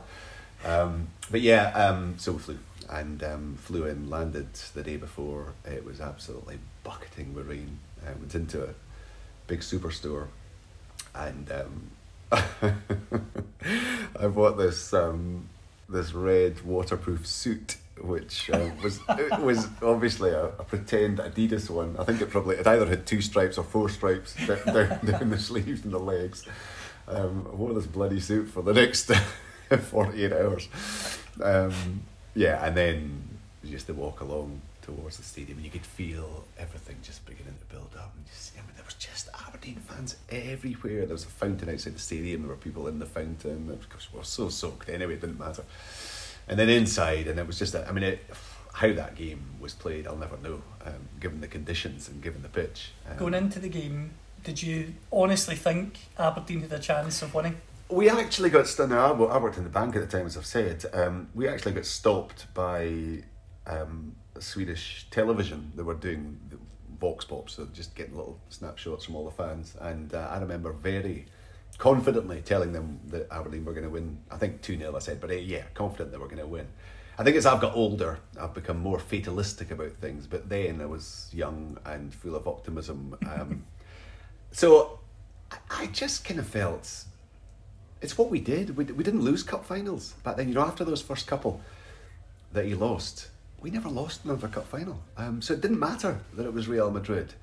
[0.65, 2.59] Um, but yeah, um, so we flew
[2.91, 5.53] and um, flew in, landed the day before.
[5.65, 7.79] It was absolutely bucketing with rain.
[8.05, 8.75] I went into a
[9.47, 10.29] big superstore
[11.15, 11.91] and um,
[14.21, 15.49] I bought this um,
[15.89, 19.01] this red waterproof suit, which uh, was
[19.41, 21.97] was obviously a, a pretend Adidas one.
[21.99, 25.31] I think it probably it either had two stripes or four stripes down, down, down
[25.31, 26.47] the sleeves and the legs.
[27.07, 29.11] Um, I wore this bloody suit for the next
[29.91, 30.69] forty eight hours.
[31.43, 32.03] Um,
[32.35, 33.23] yeah, and then
[33.65, 37.75] just to walk along towards the stadium, and you could feel everything just beginning to
[37.75, 38.13] build up.
[38.17, 41.05] And just, I mean, there was just Aberdeen fans everywhere.
[41.05, 42.43] There was a fountain outside the stadium.
[42.43, 43.71] There were people in the fountain.
[43.71, 45.15] Of course, we were so soaked anyway.
[45.15, 45.65] It didn't matter.
[46.49, 47.75] And then inside, and it was just.
[47.75, 48.25] A, I mean, it,
[48.73, 52.49] how that game was played, I'll never know, um, given the conditions and given the
[52.49, 52.93] pitch.
[53.11, 54.13] Um, Going into the game,
[54.45, 57.61] did you honestly think Aberdeen had a chance of winning?
[57.91, 58.91] We actually got stopped.
[58.91, 60.85] Now, I I worked in the bank at the time, as I've said.
[60.93, 63.23] Um, we actually got stopped by
[63.67, 65.73] um, Swedish television.
[65.75, 66.59] They were doing the
[67.01, 69.77] vox pops, so just getting little snapshots from all the fans.
[69.81, 71.27] And uh, I remember very
[71.79, 74.19] confidently telling them that Aberdeen were going to win.
[74.31, 76.67] I think 2 0, I said, but uh, yeah, confident that we're going to win.
[77.17, 80.27] I think as I've got older, I've become more fatalistic about things.
[80.27, 83.17] But then I was young and full of optimism.
[83.27, 83.65] Um,
[84.53, 84.99] so
[85.51, 87.05] I- I just kind of felt
[88.01, 88.77] it's what we did.
[88.77, 90.49] We, we didn't lose cup finals back then.
[90.49, 91.61] You know, after those first couple
[92.53, 93.29] that he lost,
[93.61, 95.01] we never lost another cup final.
[95.17, 97.35] Um, so it didn't matter that it was Real Madrid.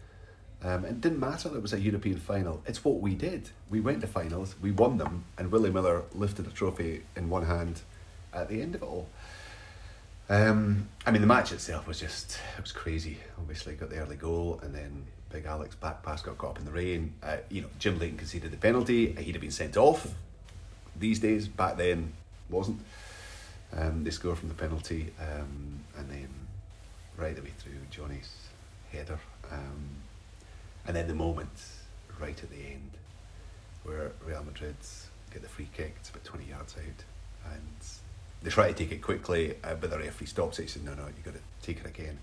[0.66, 2.64] Um, it didn't matter that it was a European final.
[2.66, 3.52] It's what we did.
[3.70, 7.46] We went to finals, we won them, and Willie Miller lifted a trophy in one
[7.46, 7.82] hand
[8.34, 9.08] at the end of it all.
[10.28, 13.20] Um, I mean, the match itself was just, it was crazy.
[13.38, 16.66] Obviously, got the early goal, and then Big Alex back pass got caught up in
[16.66, 17.14] the rain.
[17.22, 19.12] Uh, you know, Jim Leighton conceded the penalty.
[19.14, 20.08] He'd have been sent off
[20.98, 21.48] these days.
[21.48, 22.12] Back then,
[22.50, 22.80] wasn't.
[23.72, 26.30] Um, they score from the penalty, um, and then
[27.18, 28.34] right the way through Johnny's
[28.92, 29.20] header,
[29.52, 29.90] um,
[30.88, 31.50] and then the moment
[32.20, 32.92] right at the end
[33.84, 34.76] where Real Madrid
[35.32, 35.96] get the free kick.
[36.00, 37.62] It's about twenty yards out, and
[38.42, 40.64] they try to take it quickly, uh, but the referee stops it.
[40.64, 42.20] He says, "No, no, you've got to take it again."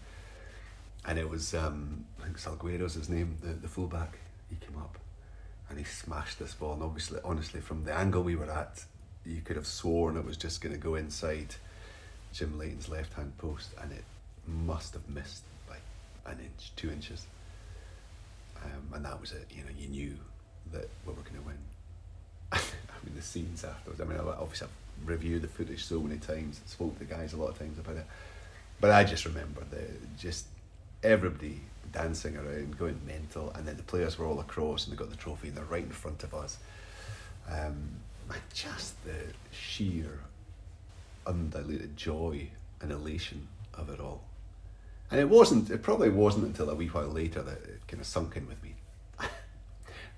[1.05, 4.19] And it was um, I think Salguero's his name, the the fullback.
[4.51, 4.99] He came up
[5.71, 6.75] and he smashed this ball.
[6.75, 8.85] And obviously, honestly, from the angle we were at,
[9.25, 11.55] you could have sworn it was just going to go inside
[12.35, 14.05] Jim Leighton's left hand post, and it
[14.47, 15.77] must have missed by
[16.31, 17.27] an inch, two inches.
[18.65, 19.47] Um, and that was it.
[19.51, 20.15] You know, you knew
[20.73, 21.59] that we were going to win.
[22.53, 22.59] I
[23.05, 24.01] mean, the scenes afterwards.
[24.01, 27.37] I mean, obviously, I've reviewed the footage so many times, spoke to the guys a
[27.37, 28.07] lot of times about it.
[28.81, 29.85] but I just remember the
[30.19, 30.47] just
[31.03, 31.61] everybody
[31.93, 35.17] dancing around, going mental, and then the players were all across and they got the
[35.17, 36.59] trophy and they're right in front of us.
[37.49, 37.89] Um,
[38.31, 39.15] and just the
[39.51, 40.21] sheer,
[41.27, 42.49] undiluted joy
[42.81, 44.23] and elation of it all.
[45.13, 48.07] And it wasn't, it probably wasn't until a wee while later that it kind of
[48.07, 48.75] sunk in with me.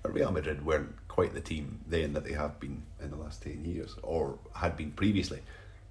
[0.01, 3.41] But Real Madrid weren't quite the team then that they have been in the last
[3.43, 5.41] 10 years, or had been previously,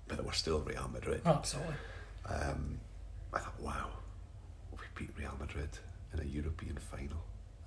[0.09, 1.21] but they were still Real Madrid.
[1.27, 1.75] Absolutely.
[2.27, 2.79] Um,
[3.35, 3.89] I thought, wow,
[4.73, 5.69] we beat Real Madrid
[6.15, 7.19] in a European final.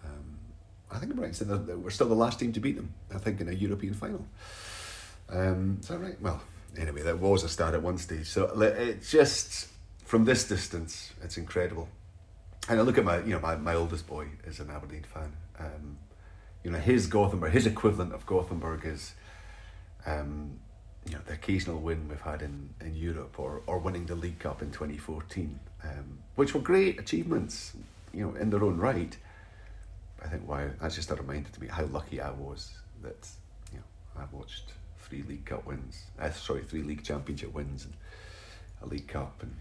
[0.04, 0.40] Um,
[0.90, 2.94] I think I'm right in saying that we're still the last team to beat them,
[3.14, 4.26] I think, in a European final.
[5.30, 6.20] Um, is that right?
[6.20, 6.42] Well,
[6.78, 8.28] anyway, that was a start at one stage.
[8.28, 9.68] So it just,
[10.08, 11.90] from this distance, it's incredible.
[12.70, 15.34] And I look at my, you know, my, my oldest boy is an Aberdeen fan.
[15.60, 15.98] Um,
[16.64, 19.16] you know, his Gothenburg, his equivalent of Gothenburg is,
[20.06, 20.60] um,
[21.06, 24.40] you know, the occasional win we've had in, in Europe or, or winning the League
[24.40, 27.74] Cup in 2014, um, which were great achievements,
[28.14, 29.18] you know, in their own right.
[30.24, 32.72] I think, wow, that's just a reminder to me how lucky I was
[33.04, 33.28] that,
[33.74, 37.94] you know, I watched three League Cup wins, uh, sorry, three League Championship wins and
[38.82, 39.54] a League Cup and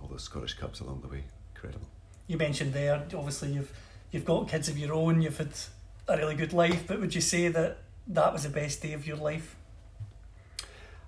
[0.00, 1.24] all those Scottish Cups along the way.
[1.54, 1.86] Incredible.
[2.26, 3.72] You mentioned there, obviously you've
[4.12, 5.52] you've got kids of your own, you've had
[6.08, 9.06] a really good life, but would you say that that was the best day of
[9.06, 9.56] your life?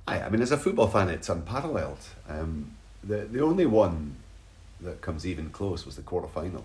[0.06, 2.00] I, I mean, as a football fan, it's unparalleled.
[2.28, 2.72] Um,
[3.04, 4.16] the the only one
[4.80, 6.64] that comes even close was the quarter final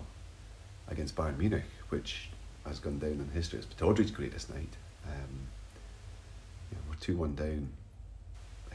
[0.88, 2.30] against Bayern Munich, which
[2.66, 4.76] has gone down in history as Pittodrie's greatest night.
[5.06, 5.46] Um,
[6.70, 7.68] you know, we're two one down,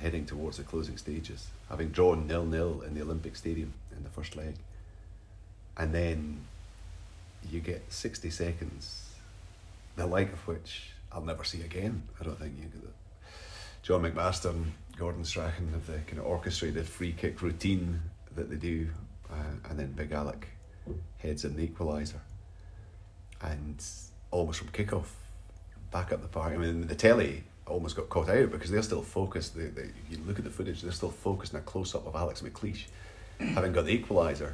[0.03, 4.09] heading towards the closing stages, having drawn nil nil in the Olympic Stadium in the
[4.09, 4.55] first leg,
[5.77, 6.41] and then
[7.49, 9.15] you get sixty seconds,
[9.95, 12.03] the like of which I'll never see again.
[12.19, 12.95] I don't think you it.
[13.81, 18.01] John McMaster and Gordon Strachan have the kind of orchestrated free kick routine
[18.35, 18.89] that they do,
[19.31, 20.47] uh, and then Big Alec
[21.17, 22.19] heads in the equaliser,
[23.41, 23.83] and
[24.31, 25.11] almost from kickoff,
[25.91, 26.53] back up the park.
[26.53, 29.55] I mean, the telly almost got caught out because they're still focused.
[29.55, 32.15] They, they, you look at the footage; they're still focused on a close up of
[32.15, 32.85] Alex McLeish,
[33.39, 34.53] having got the equaliser,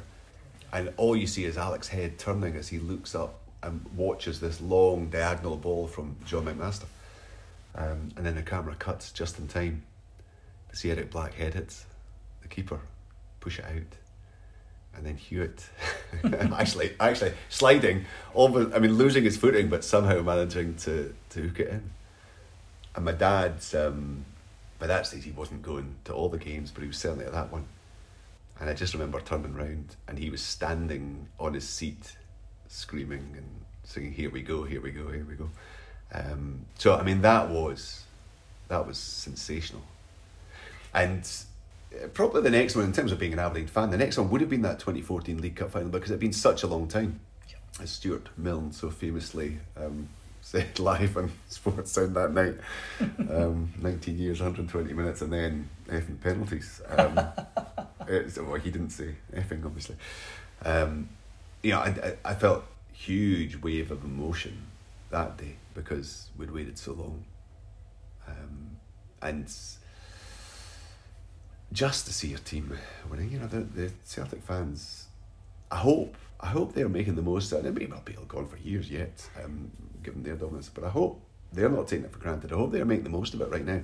[0.72, 4.60] and all you see is Alex's head turning as he looks up and watches this
[4.60, 6.86] long diagonal ball from John McMaster.
[7.74, 9.82] Um, and then the camera cuts just in time
[10.70, 11.84] to see Eric Black head it,
[12.42, 12.80] the keeper,
[13.38, 13.96] push it out,
[14.96, 15.68] and then Hewitt
[16.52, 21.60] actually actually sliding, almost I mean losing his footing, but somehow managing to, to hook
[21.60, 21.90] it in.
[22.94, 24.24] And my dad's um,
[24.78, 27.32] by that stage he wasn't going to all the games, but he was certainly at
[27.32, 27.66] that one.
[28.58, 32.16] And I just remember turning round and he was standing on his seat,
[32.68, 33.46] screaming and
[33.84, 35.48] singing, "Here we go, here we go, here we go."
[36.12, 38.04] Um, so I mean that was
[38.68, 39.82] that was sensational,
[40.92, 41.28] and
[41.94, 44.28] uh, probably the next one in terms of being an Aberdeen fan, the next one
[44.30, 46.66] would have been that twenty fourteen League Cup final because it had been such a
[46.66, 47.20] long time.
[47.80, 50.08] As Stewart Milne so famously um,
[50.50, 52.56] said live on Sports Sound that night,
[53.00, 56.80] um, nineteen years, one hundred twenty minutes, and then effing penalties.
[56.88, 57.20] Um,
[58.08, 59.94] it's, well, he didn't say effing, obviously.
[60.64, 61.08] Um,
[61.62, 64.66] you know, I, I, I felt huge wave of emotion
[65.10, 67.24] that day because we'd waited so long.
[68.26, 68.76] Um,
[69.22, 69.52] and
[71.72, 72.76] just to see your team
[73.08, 75.06] winning, you know, the, the Celtic fans,
[75.70, 77.68] I hope, I hope they're making the most out of it.
[77.68, 79.70] It may not be gone for years yet, um,
[80.02, 81.20] given their dominance, but I hope
[81.52, 82.52] they're not taking it for granted.
[82.52, 83.80] I hope they're making the most of it right now.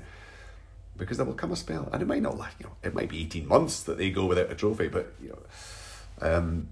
[0.98, 3.10] Because there will come a spell, and it might not last, you know, it might
[3.10, 5.38] be eighteen months that they go without a trophy, but you know,
[6.26, 6.68] um,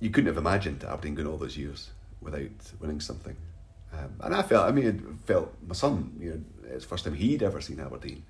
[0.00, 1.90] you couldn't have imagined Aberdeen going all those years
[2.22, 2.40] without
[2.80, 3.36] winning something.
[3.92, 6.40] Um, and I felt, I mean, it felt my son, you know,
[6.74, 8.24] it's the first time he'd ever seen Aberdeen,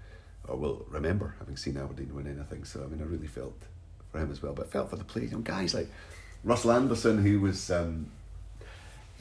[0.48, 2.64] or will remember having seen Aberdeen win anything.
[2.64, 3.62] So I mean, I really felt
[4.10, 5.88] for him as well, but felt for the players, you know, guys like
[6.42, 8.10] Russell Anderson, who was, um,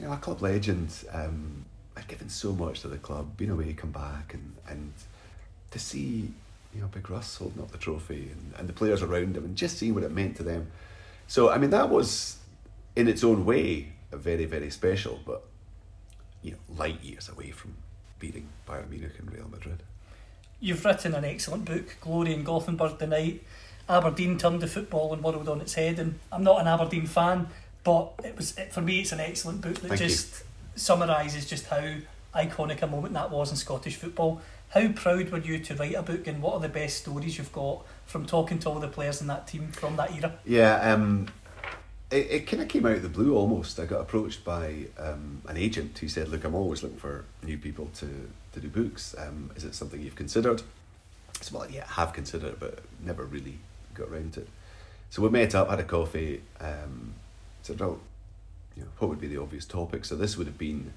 [0.00, 1.64] you know, a club legend, um,
[1.96, 4.92] had given so much to the club, been away, come back, and and
[5.70, 6.30] to see,
[6.74, 9.56] you know, Big Russ holding up the trophy and, and the players around him, and
[9.56, 10.70] just seeing what it meant to them.
[11.28, 12.38] So I mean, that was
[12.96, 15.44] in its own way very very special, but
[16.42, 17.74] you know, light years away from
[18.18, 19.82] beating Bayern Munich and Real Madrid.
[20.60, 23.42] You've written an excellent book, Glory in Gothenburg the Night.
[23.88, 27.48] Aberdeen turned the football and world on its head, and I'm not an Aberdeen fan,
[27.84, 29.00] but it was it, for me.
[29.00, 30.08] It's an excellent book that Thank you.
[30.08, 30.42] just
[30.76, 31.94] summarises just how
[32.34, 34.40] iconic a moment that was in Scottish football.
[34.70, 37.52] How proud were you to write a book, and what are the best stories you've
[37.52, 40.38] got from talking to all the players in that team from that era?
[40.44, 41.28] Yeah, um,
[42.10, 43.80] it, it kind of came out of the blue almost.
[43.80, 47.58] I got approached by um, an agent who said, "Look, I'm always looking for new
[47.58, 49.14] people to, to do books.
[49.18, 50.62] Um, is it something you've considered?"
[51.40, 53.58] I said, "Well, yeah, I have considered it, but never really
[53.94, 54.48] got around to it."
[55.10, 57.14] So we met up, had a coffee, um,
[57.80, 58.00] "Oh,
[58.76, 60.92] you know, what would be the obvious topic?" So this would have been,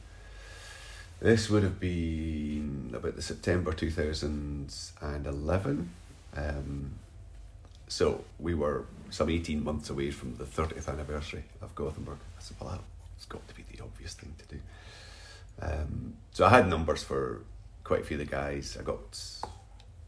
[1.19, 5.91] this would have been about the September two thousand and eleven.
[6.35, 6.93] Um,
[7.87, 12.19] so we were some eighteen months away from the thirtieth anniversary of Gothenburg.
[12.37, 12.81] I said, "Well,
[13.15, 14.61] that's got to be the obvious thing to do."
[15.61, 17.41] Um, so I had numbers for
[17.83, 18.77] quite a few of the guys.
[18.79, 19.19] I got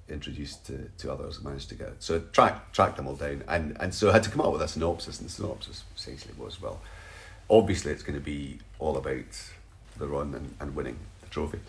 [0.08, 3.76] introduced to, to others, managed to get so I tracked tracked them all down, and
[3.80, 6.62] and so I had to come up with a synopsis, and the synopsis essentially was
[6.62, 6.80] well,
[7.50, 9.50] obviously it's going to be all about
[9.98, 11.60] the run and, and winning the trophy,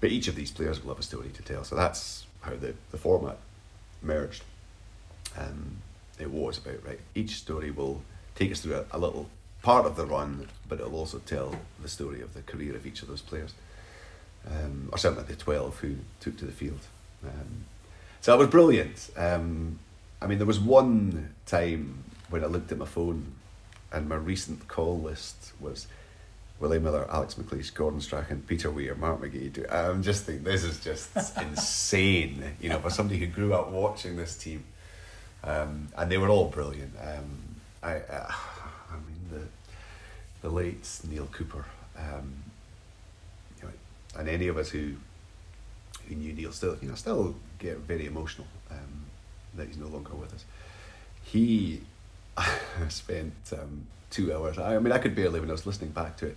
[0.00, 1.64] but each of these players will have a story to tell.
[1.64, 3.36] So that's how the the format
[4.02, 4.42] merged.
[5.36, 5.76] Um,
[6.18, 7.00] it was about right.
[7.14, 8.02] Each story will
[8.34, 9.28] take us through a, a little
[9.62, 13.02] part of the run, but it'll also tell the story of the career of each
[13.02, 13.52] of those players,
[14.46, 16.80] um, or certainly the twelve who took to the field.
[17.24, 17.64] Um,
[18.20, 19.10] so that was brilliant.
[19.16, 19.78] Um,
[20.20, 23.32] I mean, there was one time when I looked at my phone,
[23.92, 25.86] and my recent call list was
[26.60, 29.72] Willie Miller, Alex McLeish, Gordon Strachan, Peter Weir, Mark McGhee.
[29.72, 34.16] I'm just thinking this is just insane, you know, for somebody who grew up watching
[34.16, 34.64] this team,
[35.42, 36.92] um, and they were all brilliant.
[37.00, 38.30] Um, I, uh,
[38.90, 41.64] I mean the the late Neil Cooper,
[41.98, 42.34] um,
[43.58, 43.72] you know,
[44.18, 44.94] and any of us who
[46.10, 49.06] who knew Neil still, you know, still get very emotional um,
[49.54, 50.44] that he's no longer with us.
[51.22, 51.82] He
[52.88, 54.58] spent um, two hours.
[54.58, 56.36] I, I mean, I could barely when I was listening back to it.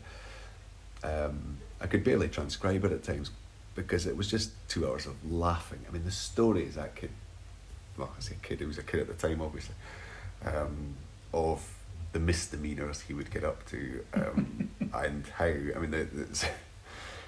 [1.04, 3.32] Um, I could barely transcribe it at times
[3.76, 5.80] because it was just two hours of laughing.
[5.90, 7.10] I mean, the stories that kid,
[7.98, 9.76] well, I say kid, he was a kid at the time, obviously,
[10.46, 10.96] um,
[11.34, 11.68] of
[12.12, 16.50] the misdemeanors he would get up to um, and how, I mean, the, the,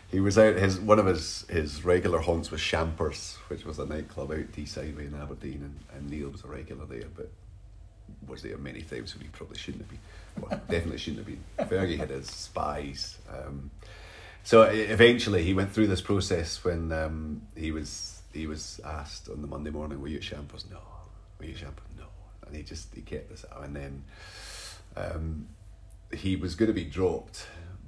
[0.09, 3.85] he was out, his one of his, his regular haunts was Shampers, which was a
[3.85, 7.29] nightclub out Deeside Way in Aberdeen, and, and Neil was a regular there, but
[8.27, 9.99] was there many times when he probably shouldn't have been.
[10.39, 11.77] Well, definitely shouldn't have been.
[11.77, 13.17] Fergie had his spies.
[13.31, 13.71] Um,
[14.43, 19.41] so eventually he went through this process when um, he was he was asked on
[19.41, 20.79] the Monday morning, "Were you at Shampers?" No.
[21.39, 21.85] Were you at Shampers?
[21.97, 22.05] No.
[22.45, 24.03] And he just he kept this out, and then
[24.95, 25.47] um,
[26.13, 27.47] he was going to be dropped,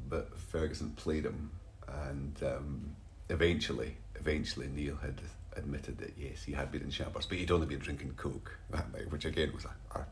[0.09, 1.51] but Ferguson played him,
[1.87, 2.95] and um,
[3.29, 5.21] eventually, eventually Neil had
[5.55, 8.91] admitted that yes, he had been in Shampers, but he'd only been drinking coke that
[8.93, 10.05] night, which again was a, a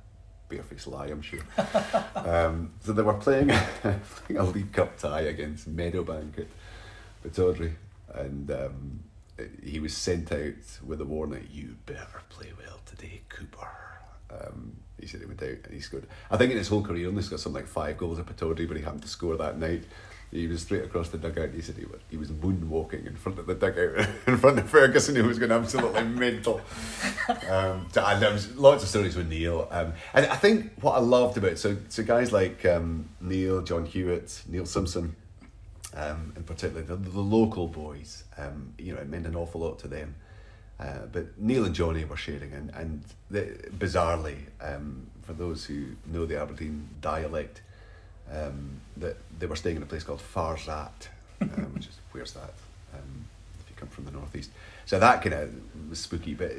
[0.50, 1.40] barefaced lie, I'm sure.
[2.16, 3.48] um, so they were playing,
[3.82, 6.48] playing a League Cup tie against Meadowbank at
[7.24, 7.76] Pittodrie,
[8.14, 9.00] and um,
[9.64, 13.70] he was sent out with a warning: "You better play well today, Cooper."
[14.32, 16.08] Um, he said he went out and he scored.
[16.32, 18.68] I think in his whole career, he only scored something like five goals at Pittodrie,
[18.68, 19.84] but he happened to score that night.
[20.32, 21.52] He was straight across the dugout.
[21.52, 24.70] He said he was, he was moonwalking in front of the dugout, in front of
[24.70, 26.62] Ferguson, who was going absolutely mental.
[27.50, 29.68] Um, and there was lots of stories with Neil.
[29.72, 33.86] Um, and I think what I loved about so so guys like um, Neil, John
[33.86, 35.16] Hewitt, Neil Simpson,
[35.94, 38.24] um, in particular the, the local boys.
[38.38, 40.16] Um, you know, it meant an awful lot to them.
[40.80, 45.96] Uh, but Neil and Johnny were sharing, and and the, bizarrely, um, for those who
[46.06, 47.62] know the Aberdeen dialect,
[48.32, 51.10] um, that they were staying in a place called Farzat,
[51.42, 52.54] um, which is where's that?
[52.94, 53.26] Um,
[53.60, 54.52] if you come from the northeast,
[54.86, 56.34] so that kind of was spooky.
[56.34, 56.54] But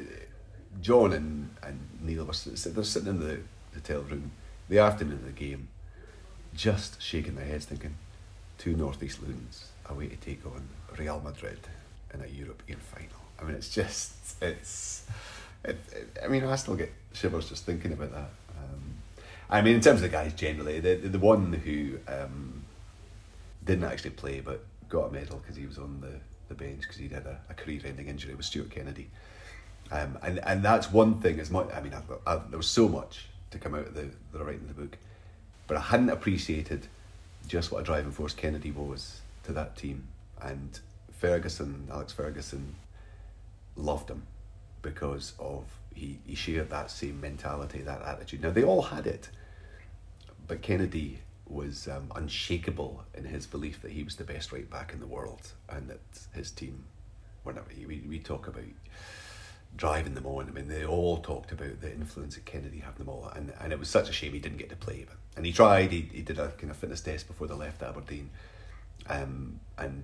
[0.81, 3.39] John and, and Neil were they're sitting in the
[3.73, 4.31] hotel room
[4.69, 5.69] the afternoon of the game,
[6.53, 7.95] just shaking their heads, thinking,
[8.57, 11.59] two northeast loons away to take on Real Madrid
[12.13, 13.21] in a European final.
[13.39, 15.05] I mean, it's just it's.
[15.63, 18.29] It, it, I mean, I still get shivers just thinking about that.
[19.49, 22.63] I mean, in terms of the guys generally, the the, the one who um,
[23.63, 26.13] didn't actually play but got a medal because he was on the,
[26.47, 29.09] the bench because he'd had a, a career-ending injury was Stuart Kennedy.
[29.91, 31.39] Um, and and that's one thing.
[31.39, 34.09] As much, I mean, I, I, there was so much to come out of the
[34.37, 34.97] I write in the book,
[35.67, 36.87] but I hadn't appreciated
[37.47, 40.07] just what a driving force Kennedy was to that team.
[40.41, 40.79] And
[41.11, 42.75] Ferguson, Alex Ferguson,
[43.75, 44.23] loved him
[44.81, 48.41] because of he, he shared that same mentality, that attitude.
[48.41, 49.29] Now they all had it,
[50.47, 54.91] but Kennedy was um, unshakable in his belief that he was the best right back
[54.93, 55.99] in the world and that
[56.33, 56.83] his team,
[57.43, 58.63] whenever we, we talk about
[59.75, 63.09] driving them on, I mean, they all talked about the influence that Kennedy had them
[63.09, 65.05] all, and, and it was such a shame he didn't get to play.
[65.07, 67.83] But, and he tried, he, he did a kind of fitness test before they left
[67.83, 68.29] Aberdeen,
[69.09, 70.03] um, and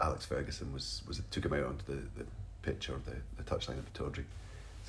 [0.00, 2.26] Alex Ferguson was, was took him out onto the, the
[2.62, 4.24] pitch or the, the touchline of Pittodrie.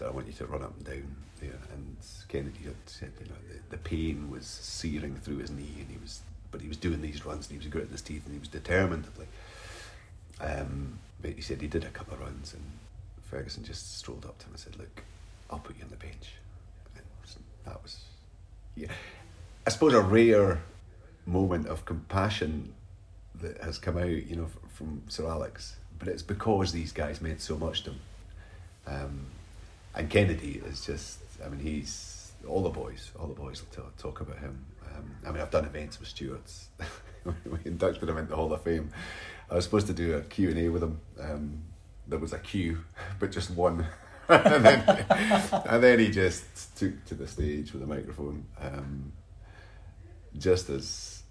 [0.08, 1.60] I want you to run up and down there.
[1.74, 1.98] And
[2.28, 5.98] Kennedy had said, you know, the, the pain was searing through his knee, and he
[5.98, 6.22] was,
[6.52, 8.48] but he was doing these runs, and he was gritting his teeth, and he was
[8.48, 9.28] determined to play.
[10.40, 12.64] Um, but he said he did a couple of runs, and
[13.24, 15.04] Ferguson just strolled up to him and said, "Look,
[15.50, 16.34] I'll put you on the bench."
[16.96, 17.06] And
[17.66, 17.98] that was,
[18.76, 18.92] yeah,
[19.66, 20.62] I suppose a rare
[21.26, 22.74] moment of compassion
[23.42, 25.76] that has come out, you know, from Sir Alex.
[26.00, 28.00] But it's because these guys meant so much to him.
[28.88, 29.26] Um,
[29.96, 34.22] and Kennedy is just, I mean, he's all the boys, all the boys will talk,
[34.22, 34.66] about him.
[34.86, 36.70] Um, I mean, I've done events with Stewarts.
[37.26, 38.92] we inducted him into the Hall of Fame.
[39.50, 41.00] I was supposed to do a Q and A with him.
[41.20, 41.64] Um,
[42.08, 42.80] there was a queue,
[43.20, 43.86] but just one.
[44.30, 45.06] and, then,
[45.66, 48.46] and then he just took to the stage with a microphone.
[48.60, 49.12] Um,
[50.38, 51.24] just as,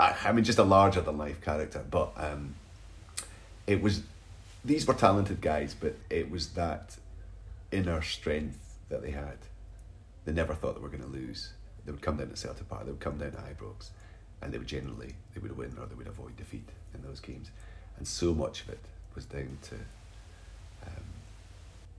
[0.00, 1.84] I, I mean, just a larger than life character.
[1.88, 2.54] But um,
[3.66, 4.02] it was,
[4.64, 6.96] these were talented guys, but it was that
[7.72, 9.38] inner strength that they had.
[10.24, 11.52] They never thought they were going to lose.
[11.84, 13.90] They would come down to Celtic Park, they would come down to Ibrox,
[14.42, 17.50] and they would generally they would win or they would avoid defeat in those games.
[17.96, 18.80] And so much of it
[19.14, 19.74] was down to
[20.84, 21.04] um,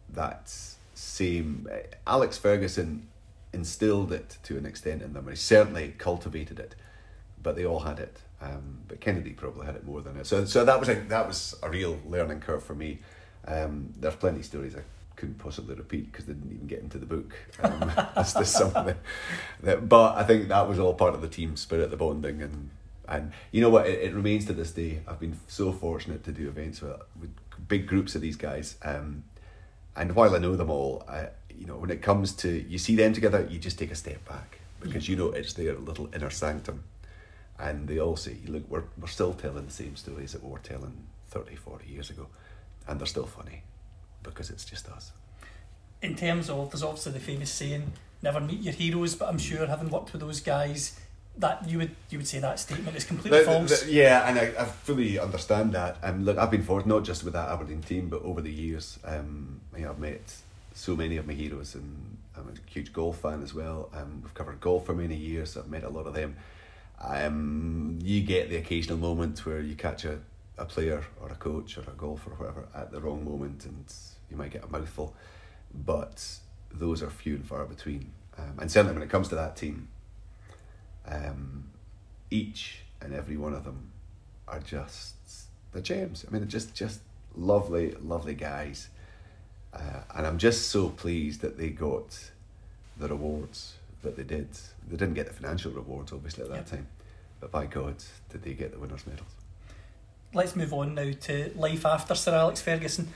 [0.09, 0.53] that
[0.93, 1.67] same.
[1.71, 3.07] eh, Alex Ferguson
[3.53, 5.27] instilled it to an extent in them.
[5.29, 6.75] He certainly cultivated it,
[7.41, 8.19] but they all had it.
[8.41, 10.27] Um, but Kennedy probably had it more than it.
[10.27, 12.99] So, so that was a that was a real learning curve for me.
[13.47, 14.81] Um, there's plenty of stories I
[15.17, 17.33] couldn't possibly repeat because they didn't even get into the book.
[17.61, 18.97] Um, that's just something that,
[19.63, 22.69] that, but I think that was all part of the team spirit, the bonding, and
[23.09, 23.87] and you know what?
[23.87, 25.01] It, it remains to this day.
[25.07, 27.31] I've been so fortunate to do events with, with
[27.67, 28.77] big groups of these guys.
[28.83, 29.23] Um,
[29.95, 32.95] and while I know them all, I, you know, when it comes to you see
[32.95, 36.29] them together, you just take a step back because you know it's their little inner
[36.29, 36.83] sanctum.
[37.59, 40.59] And they all say, look, we're, we're still telling the same stories that we were
[40.59, 40.95] telling
[41.29, 42.27] 30, 40 years ago.
[42.87, 43.63] And they're still funny
[44.23, 45.11] because it's just us.
[46.01, 47.91] in terms of there's obviously the famous saying
[48.21, 50.99] never meet your heroes but i'm sure having worked with those guys
[51.37, 54.39] that you would you would say that statement is completely The- false the- yeah, and
[54.39, 55.97] I, I fully understand that.
[56.01, 58.97] Um, look, I've been fortunate not just with that Aberdeen team, but over the years,
[59.05, 60.33] um, you know, I've met
[60.73, 63.89] so many of my heroes, and I'm a huge golf fan as well.
[63.93, 65.51] Um, we've covered golf for many years.
[65.51, 66.37] So I've met a lot of them.
[66.99, 70.17] Um, you get the occasional moment where you catch a,
[70.57, 73.85] a player or a coach or a golfer or whatever at the wrong moment, and
[74.29, 75.15] you might get a mouthful.
[75.73, 76.39] But
[76.71, 78.11] those are few and far between.
[78.37, 79.87] Um, and certainly when it comes to that team,
[81.05, 81.69] um,
[82.29, 83.91] each and every one of them
[84.47, 85.15] are just
[85.71, 86.25] the gems.
[86.27, 87.01] I mean, they're just just
[87.35, 88.89] lovely, lovely guys,
[89.73, 92.31] uh, and I'm just so pleased that they got
[92.97, 94.49] the rewards that they did.
[94.87, 96.87] They didn't get the financial rewards, obviously, at that time,
[97.39, 97.95] but by God,
[98.29, 99.36] did they get the winners' medals?
[100.33, 103.09] Let's move on now to life after Sir Alex Ferguson.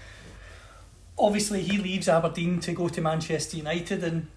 [1.18, 4.28] Obviously, he leaves Aberdeen to go to Manchester United, and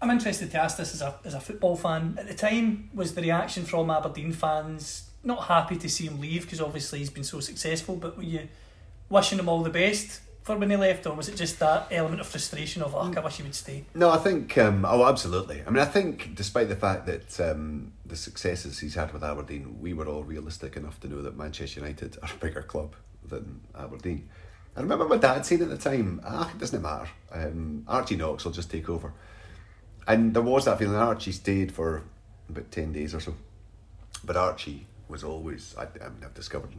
[0.00, 2.16] I'm interested to ask this as a as a football fan.
[2.18, 6.42] At the time, was the reaction from Aberdeen fans not happy to see him leave
[6.42, 8.48] because obviously he's been so successful, but were you
[9.08, 12.20] wishing him all the best for when he left, or was it just that element
[12.20, 13.84] of frustration of, oh, I wish he would stay?
[13.94, 14.58] No, I think.
[14.58, 15.62] Um, oh, absolutely.
[15.64, 19.80] I mean, I think, despite the fact that um, the successes he's had with Aberdeen,
[19.80, 23.60] we were all realistic enough to know that Manchester United are a bigger club than
[23.78, 24.28] Aberdeen.
[24.76, 27.08] I remember my dad saying at the time, "Ah, it doesn't matter.
[27.30, 29.12] Um, Archie Knox will just take over."
[30.08, 30.96] And there was that feeling.
[30.96, 32.02] Archie stayed for
[32.48, 33.34] about ten days or so,
[34.24, 35.74] but Archie was always.
[35.78, 36.70] I, I mean, I've discovered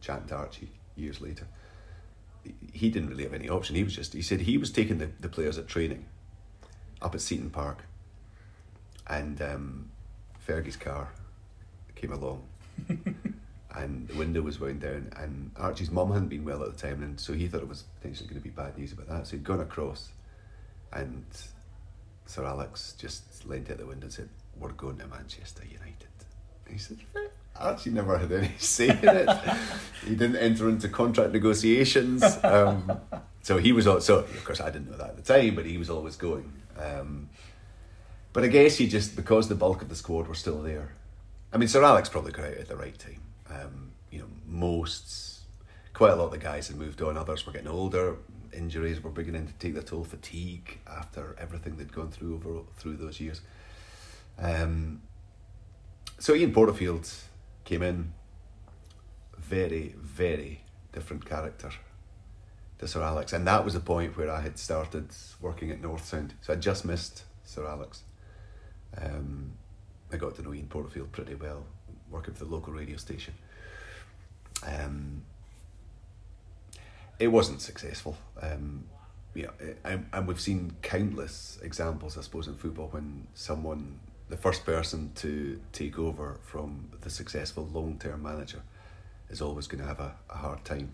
[0.00, 1.46] chatting to Archie years later
[2.72, 3.76] he didn't really have any option.
[3.76, 6.06] He was just he said he was taking the, the players at training
[7.00, 7.84] up at Seaton Park
[9.06, 9.90] and um,
[10.46, 11.10] Fergie's car
[11.94, 12.42] came along
[13.76, 17.02] and the window was wound down and Archie's mum hadn't been well at the time
[17.02, 19.26] and so he thought it was potentially going to be bad news about that.
[19.26, 20.10] So he'd gone across
[20.92, 21.24] and
[22.26, 24.28] Sir Alex just leant out the window and said,
[24.58, 26.08] We're going to Manchester United.
[26.66, 26.98] And he said,
[27.58, 29.28] Archie never had any say in it.
[30.04, 32.22] he didn't enter into contract negotiations.
[32.44, 33.00] Um,
[33.42, 35.66] so he was, al- so of course I didn't know that at the time, but
[35.66, 36.52] he was always going.
[36.78, 37.28] Um,
[38.32, 40.92] but I guess he just, because the bulk of the squad were still there.
[41.52, 43.22] I mean, Sir Alex probably got out at the right time.
[43.50, 45.40] Um, you know, most,
[45.94, 48.16] quite a lot of the guys had moved on, others were getting older.
[48.52, 52.96] Injuries were beginning to take their toll, fatigue after everything they'd gone through over through
[52.96, 53.40] those years.
[54.38, 55.02] Um,
[56.18, 57.08] so Ian Porterfield
[57.68, 58.14] came in,
[59.36, 60.62] very, very
[60.92, 61.70] different character
[62.78, 65.08] to Sir Alex, and that was the point where I had started
[65.38, 66.32] working at North Sound.
[66.40, 68.04] So I just missed Sir Alex.
[68.96, 69.52] Um,
[70.10, 71.66] I got to know Ian Porterfield pretty well,
[72.10, 73.34] working for the local radio station.
[74.66, 75.24] Um,
[77.18, 78.16] it wasn't successful.
[78.40, 78.84] Um,
[79.84, 85.12] and, and we've seen countless examples, I suppose, in football when someone, the first person
[85.16, 88.62] to take over from the successful long-term manager,
[89.30, 90.90] is always going to have a, a hard time.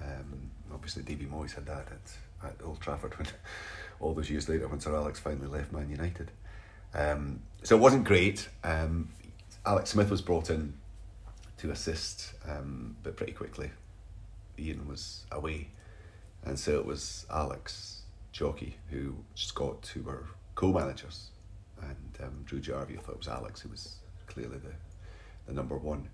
[0.00, 3.28] Um, obviously, Davy Moyes had that at, at Old Trafford when
[4.00, 6.30] all those years later when Sir Alex finally left Man United.
[6.94, 8.48] Um, so it wasn't great.
[8.64, 9.10] Um,
[9.64, 10.74] Alex Smith was brought in
[11.58, 13.70] to assist, um, but pretty quickly
[14.58, 15.68] Ian was away.
[16.44, 18.02] And so it was Alex
[18.32, 21.28] Jocky, who Scott, who were co managers,
[22.22, 23.96] um, Drew Jarvie, I thought it was Alex, who was
[24.26, 24.72] clearly the,
[25.46, 26.08] the number one.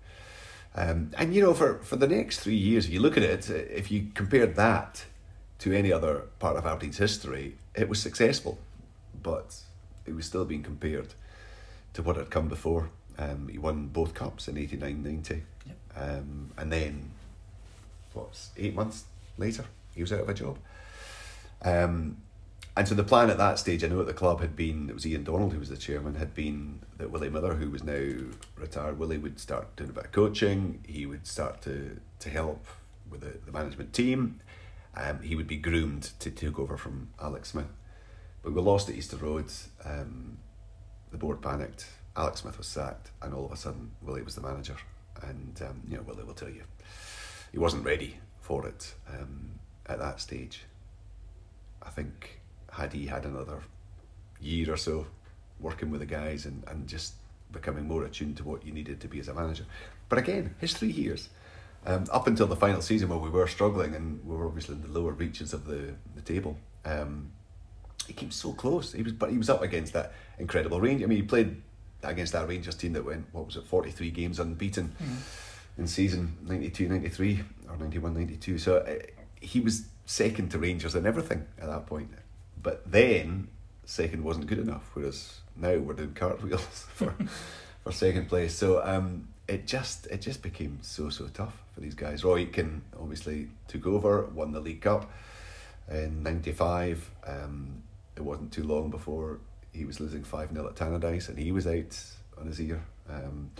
[0.75, 3.49] Um, and you know, for, for the next three years, if you look at it,
[3.49, 5.05] if you compared that
[5.59, 8.57] to any other part of Aberdeen's history, it was successful,
[9.21, 9.55] but
[10.05, 11.13] it was still being compared
[11.93, 12.89] to what had come before.
[13.17, 15.43] Um, he won both cups in 89 90.
[15.65, 15.77] Yep.
[15.97, 17.11] Um, and then,
[18.13, 19.05] what, eight months
[19.37, 20.57] later, he was out of a job.
[21.61, 22.17] Um,
[22.79, 24.93] and so the plan at that stage, I know at the club had been, it
[24.93, 28.15] was Ian Donald who was the chairman, had been that Willie Miller, who was now
[28.55, 32.65] retired, Willie would start doing a bit of coaching, he would start to, to help
[33.11, 34.39] with the, the management team,
[34.95, 37.67] um, he would be groomed to take over from Alex Smith.
[38.43, 39.51] But we lost at Easter Road,
[39.83, 40.37] um,
[41.11, 44.41] the board panicked, Alex Smith was sacked, and all of a sudden Willie was the
[44.41, 44.77] manager.
[45.21, 46.63] And, um, you know, Willie will tell you,
[47.51, 50.63] he wasn't ready for it um, at that stage.
[51.83, 52.38] I think
[52.79, 53.59] had he had another
[54.39, 55.05] year or so
[55.59, 57.13] working with the guys and, and just
[57.51, 59.65] becoming more attuned to what you needed to be as a manager.
[60.07, 61.29] But again, his three years,
[61.85, 64.81] um, up until the final season where we were struggling and we were obviously in
[64.81, 67.31] the lower reaches of the, the table, um,
[68.07, 68.93] he came so close.
[68.93, 71.03] He was, but he was up against that incredible range.
[71.03, 71.61] I mean, he played
[72.03, 74.95] against that Rangers team that went, what was it, 43 games unbeaten
[75.77, 78.57] in season 92 93 or 91 92.
[78.57, 78.93] So uh,
[79.39, 82.09] he was second to Rangers in everything at that point.
[82.61, 83.47] But then
[83.85, 86.61] second wasn't good enough, whereas now we're doing cartwheels
[86.93, 87.15] for
[87.83, 88.55] for second place.
[88.55, 92.23] So um, it just it just became so so tough for these guys.
[92.23, 95.11] Roy Aitken obviously took over, won the League Cup
[95.89, 97.09] in '95.
[97.25, 97.83] Um,
[98.15, 99.39] it wasn't too long before
[99.71, 101.97] he was losing five 0 at Tannadice, and he was out
[102.37, 102.83] on his ear.
[103.09, 103.51] Um,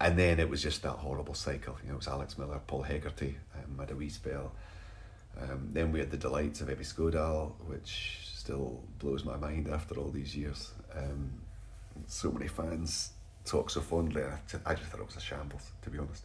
[0.00, 1.76] and then it was just that horrible cycle.
[1.82, 4.52] You know, it was Alex Miller, Paul Hegarty, um, had a wee spell.
[5.40, 9.98] Um, then we had the delights of Ebbe Skovdahl, which still blows my mind after
[9.98, 10.72] all these years.
[10.96, 11.32] Um,
[12.06, 13.12] so many fans
[13.44, 14.22] talk so fondly.
[14.22, 16.24] I just thought it was a shambles, to be honest.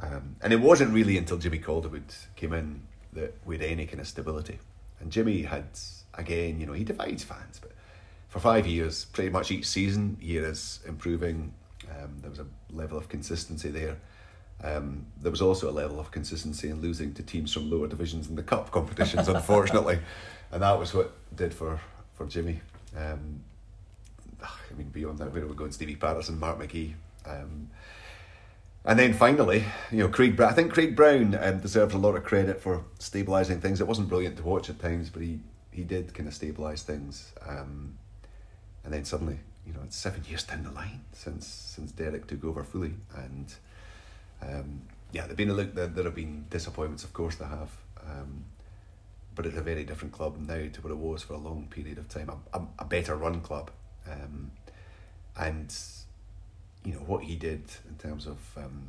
[0.00, 2.82] Um, and it wasn't really until Jimmy Calderwood came in
[3.14, 4.58] that we had any kind of stability.
[5.00, 5.66] And Jimmy had,
[6.14, 7.72] again, you know, he divides fans, but
[8.28, 11.54] for five years, pretty much each season, he is improving.
[11.90, 13.96] Um, there was a level of consistency there.
[14.62, 18.28] Um, there was also a level of consistency in losing to teams from lower divisions
[18.28, 19.98] in the cup competitions, unfortunately,
[20.50, 21.80] and that was what did for
[22.14, 22.60] for Jimmy.
[22.96, 23.40] Um,
[24.42, 25.72] I mean, beyond that, where we going?
[25.72, 26.94] Stevie Paterson, Mark McGhee,
[27.26, 27.70] um,
[28.84, 30.36] and then finally, you know, Craig.
[30.36, 30.50] Brown.
[30.50, 33.80] I think Craig Brown um, deserves a lot of credit for stabilising things.
[33.80, 35.38] It wasn't brilliant to watch at times, but he
[35.70, 37.32] he did kind of stabilise things.
[37.46, 37.98] Um,
[38.84, 42.44] and then suddenly, you know, it's seven years down the line since since Derek took
[42.44, 43.54] over fully, and
[44.42, 44.82] um,
[45.12, 45.74] yeah, there've been a look.
[45.74, 47.70] There, there have been disappointments, of course, there have,
[48.06, 48.44] um,
[49.34, 51.98] but it's a very different club now to what it was for a long period
[51.98, 52.30] of time.
[52.30, 53.70] A, a, a better run club,
[54.10, 54.50] um,
[55.36, 55.74] and
[56.84, 58.88] you know what he did in terms of um,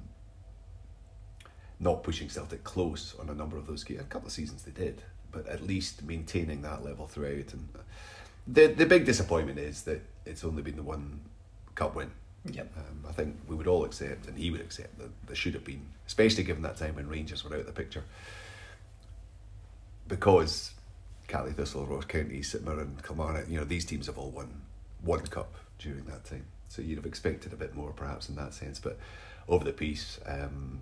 [1.79, 4.01] not pushing Celtic close on a number of those games.
[4.01, 7.53] A couple of seasons they did, but at least maintaining that level throughout.
[7.53, 7.69] And
[8.45, 11.21] the the big disappointment is that it's only been the one
[11.75, 12.11] cup win.
[12.45, 12.71] Yep.
[12.77, 15.65] Um, I think we would all accept, and he would accept, that there should have
[15.65, 18.03] been, especially given that time when Rangers were out of the picture.
[20.07, 20.71] Because
[21.27, 24.61] Caley Thistle, Ross County, St Mirren, and Kilmarnock, you know, these teams have all won
[25.01, 26.45] one cup during that time.
[26.69, 28.79] So you'd have expected a bit more, perhaps, in that sense.
[28.79, 28.97] But
[29.47, 30.79] over the piece, um,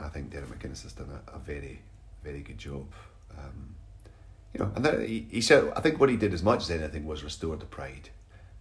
[0.00, 1.82] I think Darren McInnes has done a, a very,
[2.22, 2.86] very good job.
[3.30, 3.74] Um,
[4.52, 6.70] you know, and that, he, he said, I think what he did as much as
[6.70, 8.10] anything was restore the pride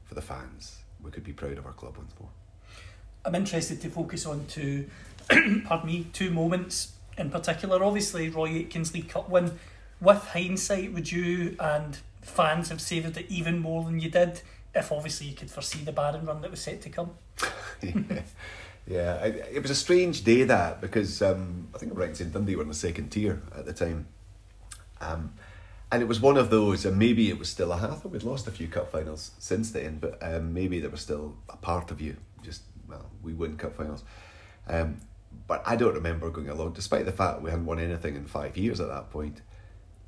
[0.03, 0.82] for the fans.
[1.03, 2.29] We could be proud of our club once more.
[3.25, 4.89] I'm interested to focus on two,
[5.29, 7.83] pardon me, two moments in particular.
[7.83, 9.59] Obviously, Roy Aitken's League Cup win.
[10.01, 14.41] With hindsight, would you and fans have savoured it even more than you did
[14.75, 17.11] if obviously you could foresee the barren run that was set to come?
[17.81, 18.21] yeah,
[18.87, 19.19] yeah.
[19.21, 22.55] I, it was a strange day that because um, I think I'm right in Dundee
[22.55, 24.07] were in the second tier at the time,
[24.99, 25.33] um,
[25.93, 26.85] and it was one of those.
[26.85, 28.03] And maybe it was still a half.
[28.03, 31.55] We'd lost a few cup finals since then, but um, maybe there was still a
[31.55, 32.17] part of you.
[32.41, 34.03] Just well, we win cup finals,
[34.67, 34.97] um,
[35.47, 36.73] but I don't remember going along.
[36.73, 39.41] Despite the fact we hadn't won anything in five years at that point,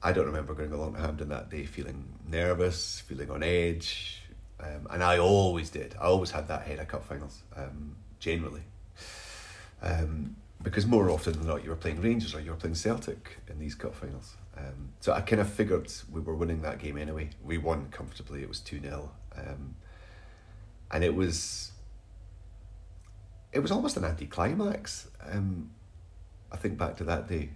[0.01, 4.23] I don't remember going along to Hampden that day feeling nervous, feeling on edge.
[4.59, 5.95] Um, and I always did.
[6.01, 8.63] I always had that head of cup finals, um, generally.
[9.83, 13.38] Um, because more often than not, you were playing Rangers or you were playing Celtic
[13.47, 14.36] in these cup finals.
[14.58, 17.30] Um, so I kind of figured we were winning that game anyway.
[17.43, 19.12] We won comfortably, it was 2 0.
[19.36, 19.76] um,
[20.91, 21.72] and it was
[23.51, 25.08] it was almost an anticlimax.
[25.32, 25.72] Um,
[26.51, 27.51] I think back to that day.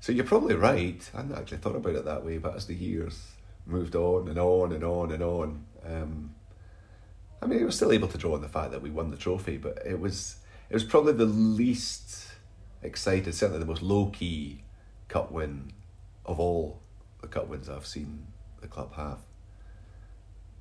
[0.00, 1.08] So you're probably right.
[1.14, 3.20] I hadn't actually thought about it that way, but as the years
[3.64, 6.34] moved on and on and on and on, um,
[7.40, 9.16] I mean, we were still able to draw on the fact that we won the
[9.16, 10.36] trophy, but it was
[10.68, 12.28] it was probably the least
[12.82, 14.62] excited, certainly the most low key
[15.08, 15.72] cup win
[16.26, 16.80] of all
[17.20, 18.26] the cup wins I've seen
[18.60, 19.18] the club have.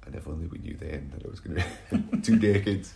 [0.06, 2.94] And if only we knew then that it was going to be two decades.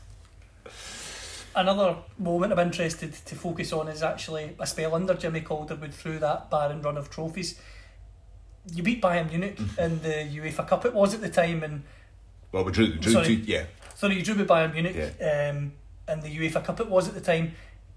[1.56, 6.20] Another moment I'm interested to focus on is actually a spell under Jimmy Calderwood through
[6.20, 7.60] that barren run of trophies.
[8.74, 11.84] You beat Bayern Munich in the UEFA Cup, it was at the time, and
[12.52, 13.26] Well, we drew, drew Sorry.
[13.28, 13.66] two, yeah.
[13.94, 15.52] sorry, you drew with Bayern Munich Yeah.
[15.56, 15.72] um,
[16.10, 17.54] in the UEFA Cup, it was at the time.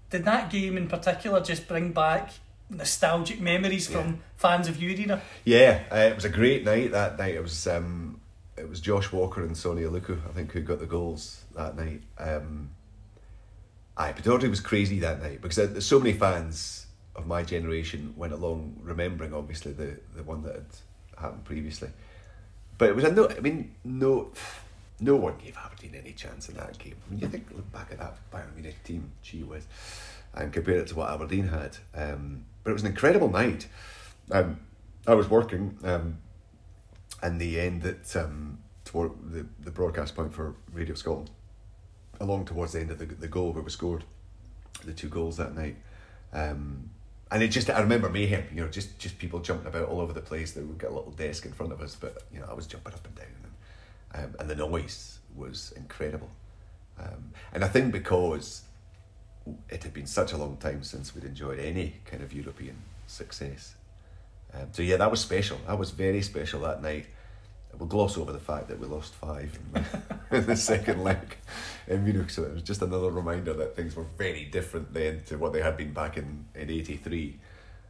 [0.09, 2.31] Did that game in particular just bring back
[2.69, 3.97] nostalgic memories Yeah.
[4.01, 5.21] from fans of Urina?
[5.45, 7.35] Yeah, uh, it was a great night that night.
[7.35, 8.19] It was um,
[8.57, 12.01] it was Josh Walker and Sone Aluko, I think, who got the goals that night.
[12.17, 12.71] Um,
[13.97, 18.13] aye, Audrey was crazy that night because there- there's so many fans of my generation
[18.15, 20.65] went along remembering, obviously, the, the one that had
[21.17, 21.89] happened previously.
[22.77, 23.27] But it was a no.
[23.29, 24.31] I mean, no,
[25.01, 26.95] no one gave Aberdeen any chance in that game.
[27.09, 29.65] When you think, look back at that Bayern Munich team, gee whiz,
[30.33, 31.77] and compare it to what Aberdeen had.
[31.93, 33.67] Um, but it was an incredible night.
[34.29, 34.59] Um,
[35.07, 36.19] I was working, um,
[37.23, 41.31] and the end that um, toward the the broadcast point for Radio Scotland,
[42.19, 44.03] along towards the end of the the goal where we scored
[44.85, 45.77] the two goals that night.
[46.31, 46.91] Um,
[47.31, 50.13] and it just, I remember mayhem, you know, just, just people jumping about all over
[50.13, 50.51] the place.
[50.53, 52.65] They would get a little desk in front of us, but, you know, I was
[52.65, 53.27] jumping up and down.
[54.13, 56.29] And, um, and the noise was incredible.
[56.99, 58.63] Um, and I think because
[59.69, 62.75] it had been such a long time since we'd enjoyed any kind of European
[63.07, 63.75] success.
[64.53, 65.59] Um, so, yeah, that was special.
[65.67, 67.05] That was very special that night.
[67.77, 71.37] We'll gloss over the fact that we lost five in the, in the second leg
[71.87, 72.29] in Munich.
[72.31, 75.61] So it was just another reminder that things were very different then to what they
[75.61, 77.37] had been back in, in 83.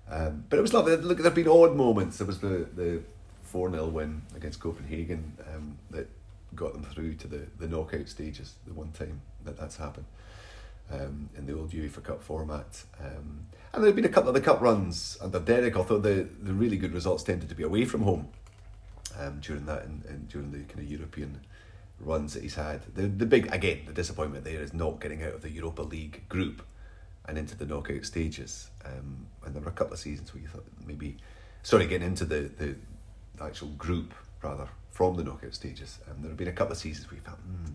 [0.10, 0.98] Um, but it was lovely.
[0.98, 2.18] Look, there have been odd moments.
[2.18, 3.02] There was the, the
[3.44, 6.10] 4 0 win against Copenhagen um, that
[6.56, 10.06] got them through to the, the knockout stages, the one time that that's happened
[10.92, 12.84] um, in the old UEFA Cup format.
[13.00, 16.28] Um, and there have been a couple of the cup runs under Derek, although the,
[16.42, 18.30] the really good results tended to be away from home
[19.20, 21.40] um, during that and, and during the kind of European
[22.00, 22.82] runs that he's had.
[22.96, 26.28] The the big again the disappointment there is not getting out of the Europa League
[26.30, 26.66] group
[27.28, 28.70] and into the knockout stages.
[28.86, 31.18] Um, and there were a couple of seasons where you thought maybe
[31.62, 32.76] sorry getting into the the,
[33.42, 36.00] actual group rather from the knockout stages.
[36.10, 37.72] Um, there have been a couple of seasons where you felt hmm,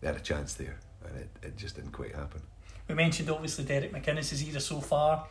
[0.00, 2.42] they had a chance there and it, it just didn't quite happen.
[2.88, 5.26] We mentioned obviously Derek McInnes' era so far,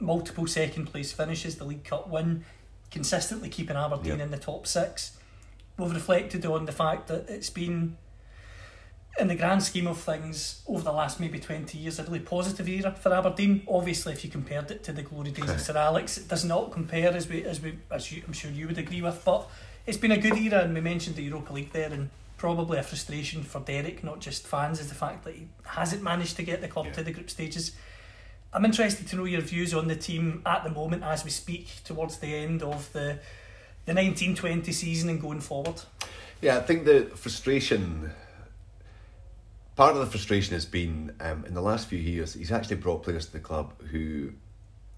[0.00, 2.44] multiple second place finishes, the League Cup win,
[2.90, 4.24] consistently keeping Aberdeen Yeah.
[4.24, 5.16] in the top six.
[5.78, 7.96] We've reflected on the fact that it's been,
[9.20, 12.68] in the grand scheme of things, over the last maybe 20 years, a really positive
[12.68, 13.62] era for Aberdeen.
[13.68, 16.72] Obviously, if you compared it to the glory days of Sir Alex, it does not
[16.72, 19.22] compare, as we, as we, as you, I'm sure you would agree with.
[19.24, 19.48] But
[19.86, 22.82] it's been a good era, and we mentioned the Europa League there, and probably a
[22.82, 26.60] frustration for Derek, not just fans, is the fact that he hasn't managed to get
[26.60, 26.92] the club Yeah.
[26.92, 27.72] to the group stages.
[28.52, 31.68] I'm interested to know your views on the team at the moment as we speak
[31.84, 33.18] towards the end of the
[33.86, 35.80] the 1920 season and going forward.
[36.40, 38.10] Yeah, I think the frustration.
[39.76, 42.34] Part of the frustration has been um, in the last few years.
[42.34, 44.32] He's actually brought players to the club who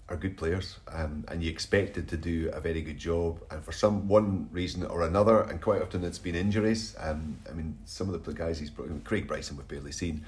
[0.09, 3.41] are good players, um, and you expected to do a very good job.
[3.51, 6.95] And for some one reason or another, and quite often it's been injuries.
[6.99, 10.25] Um, I mean, some of the guys he's brought, Craig Bryson we've barely seen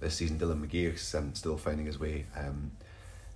[0.00, 0.38] this season.
[0.38, 2.26] Dylan McGeouch's um, still finding his way.
[2.36, 2.72] Um,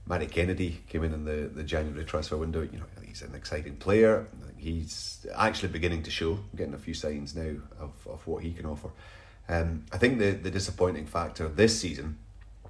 [0.06, 2.62] Matty Kennedy came in in the, the January transfer window.
[2.62, 4.26] You know, he's an exciting player.
[4.56, 8.66] He's actually beginning to show, getting a few signs now of, of what he can
[8.66, 8.90] offer.
[9.48, 12.18] Um, I think the, the disappointing factor this season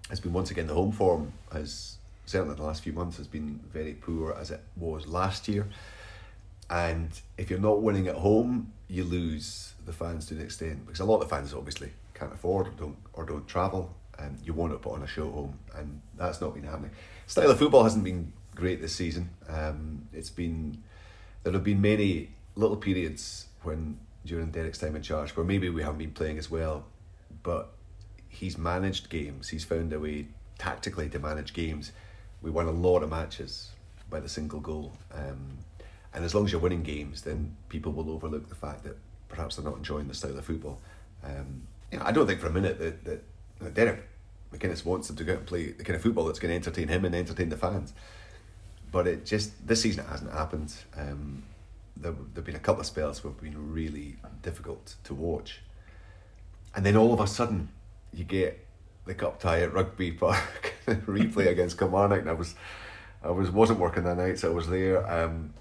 [0.09, 3.61] has been once again the home form has certainly the last few months has been
[3.73, 5.67] very poor as it was last year.
[6.69, 7.09] And
[7.39, 11.05] if you're not winning at home, you lose the fans to an extent because a
[11.05, 14.73] lot of the fans obviously can't afford or don't or don't travel, and you want
[14.73, 16.91] to put on a show at home, and that's not been happening.
[17.27, 19.31] Style of football hasn't been great this season.
[19.49, 20.83] Um, it's been
[21.45, 25.83] there have been many little periods when during Derek's time in charge where maybe we
[25.83, 26.85] haven't been playing as well,
[27.45, 27.71] but
[28.29, 29.49] he's managed games.
[29.49, 30.27] He's found a way
[30.59, 31.93] tactically to manage games.
[32.47, 33.73] We won a lot of matches
[34.09, 34.93] by the single goal.
[35.13, 35.59] Um,
[36.15, 38.97] and as long as you're winning games, then people will overlook the fact that
[39.29, 40.81] perhaps they're not enjoying the style of football.
[41.25, 44.09] Um, you know, I don't think for a minute that, that, Derek
[44.53, 46.55] McInnes wants them to go out and play the kind of football that's going to
[46.55, 47.93] entertain him and entertain the fans.
[48.93, 50.73] But it just this season it hasn't happened.
[50.97, 51.43] Um,
[51.97, 55.63] there there've been a couple of spells where have been really difficult to watch,
[56.77, 57.71] and then all of a sudden
[58.13, 58.66] you get
[59.07, 62.21] the cup tie at Rugby Park replay against Kilmarnock.
[62.21, 62.55] And I was
[63.23, 65.07] I was wasn't working that night, so I was there.
[65.11, 65.55] Um,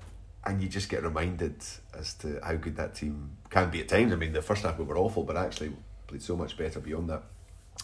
[0.46, 1.56] and you just get reminded
[1.98, 4.14] as to how good that team can be at times.
[4.14, 5.72] I mean, the first half we were awful, but actually
[6.08, 7.24] played so much better beyond that.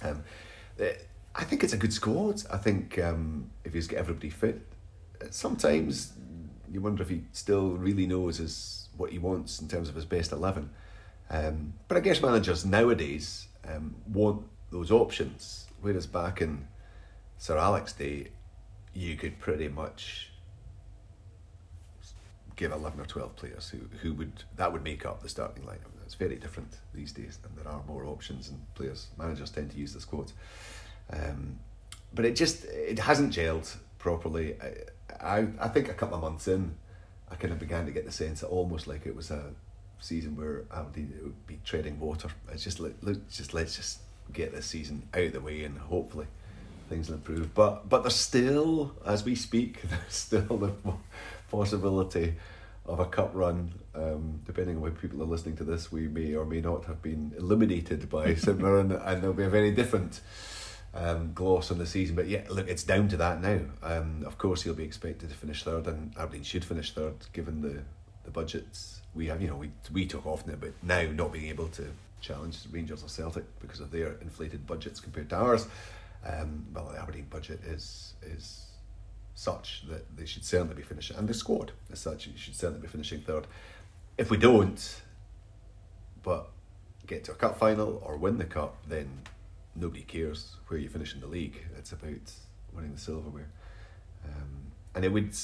[0.03, 0.24] Um,
[1.34, 2.43] I think it's a good squad.
[2.51, 4.62] I think um, if he's got everybody fit,
[5.30, 6.14] sometimes
[6.72, 10.05] you wonder if he still really knows his what he wants in terms of his
[10.05, 10.70] best eleven.
[11.30, 16.67] Um, but I guess managers nowadays um, want those options, whereas back in
[17.38, 18.30] Sir Alex day,
[18.93, 20.32] you could pretty much
[22.55, 25.91] give 11 or 12 players who, who would that would make up the starting lineup.
[26.05, 29.78] It's very different these days, and there are more options, and players managers tend to
[29.78, 30.34] use the squads.
[31.11, 31.59] Um,
[32.13, 34.55] but it just it hasn't gelled properly.
[34.61, 36.76] I, I I think a couple of months in,
[37.30, 39.53] I kind of began to get the sense that almost like it was a
[39.99, 42.30] season where Aberdeen would be treading water.
[42.51, 43.99] It's just like look, just let's just
[44.34, 46.27] get this season out of the way and hopefully
[46.89, 47.53] things will improve.
[47.53, 50.73] But but there's still, as we speak, there's still the
[51.49, 52.36] possibility
[52.86, 53.73] of a cup run.
[53.93, 57.01] Um, depending on when people are listening to this, we may or may not have
[57.01, 60.21] been eliminated by St Mirren, and there'll be a very different
[60.93, 62.15] um, gloss on the season.
[62.15, 63.61] But yeah, look, it's down to that now.
[63.82, 67.61] Um, of course, he'll be expected to finish third, and Aberdeen should finish third given
[67.61, 67.82] the
[68.23, 69.41] the budgets we have.
[69.41, 71.88] You know, we we talk often about now not being able to
[72.22, 75.67] challenge Rangers or Celtic because of their inflated budgets compared to ours.
[76.26, 78.67] Um, well, the Aberdeen budget is is
[79.34, 82.88] such that they should certainly be finishing, and the squad as such should certainly be
[82.88, 83.47] finishing third.
[84.17, 85.01] If we don't,
[86.22, 86.49] but
[87.07, 89.22] get to a cup final or win the cup, then
[89.76, 91.65] nobody cares where you finish in the league.
[91.78, 92.32] It's about
[92.74, 93.49] winning the silverware,
[94.26, 95.36] um, and it would.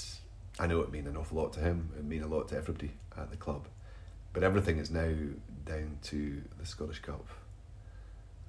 [0.60, 1.90] I know it mean an awful lot to him.
[1.98, 3.68] It mean a lot to everybody at the club,
[4.34, 5.12] but everything is now
[5.68, 7.26] down to the Scottish Cup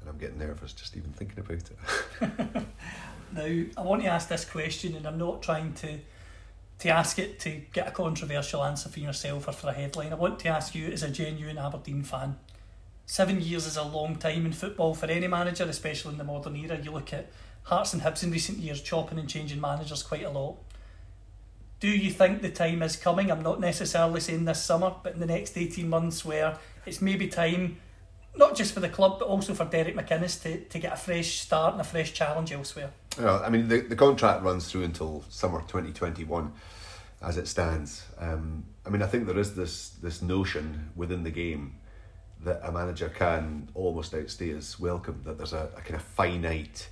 [0.00, 2.66] and I'm getting nervous just even thinking about it.
[3.34, 5.98] now, I want to ask this question, and I'm not trying to
[6.80, 10.12] to ask it to get a controversial answer for yourself or for a headline.
[10.12, 12.36] I want to ask you, as a genuine Aberdeen fan,
[13.04, 16.54] seven years is a long time in football for any manager, especially in the modern
[16.54, 16.78] era.
[16.80, 17.32] You look at
[17.64, 20.56] Hearts and Hibs in recent years, chopping and changing managers quite a lot.
[21.80, 23.28] Do you think the time is coming?
[23.28, 26.58] I'm not necessarily saying this summer, but in the next 18 months, where
[26.88, 27.78] it's maybe time
[28.36, 31.40] not just for the club, but also for Derek McInnes to, to get a fresh
[31.40, 32.90] start and a fresh challenge elsewhere.
[33.18, 36.52] Well, I mean, the, the contract runs through until summer 2021
[37.20, 38.06] as it stands.
[38.18, 41.74] Um, I mean, I think there is this, this notion within the game
[42.44, 46.88] that a manager can almost outstay his welcome, that there's a, a kind of finite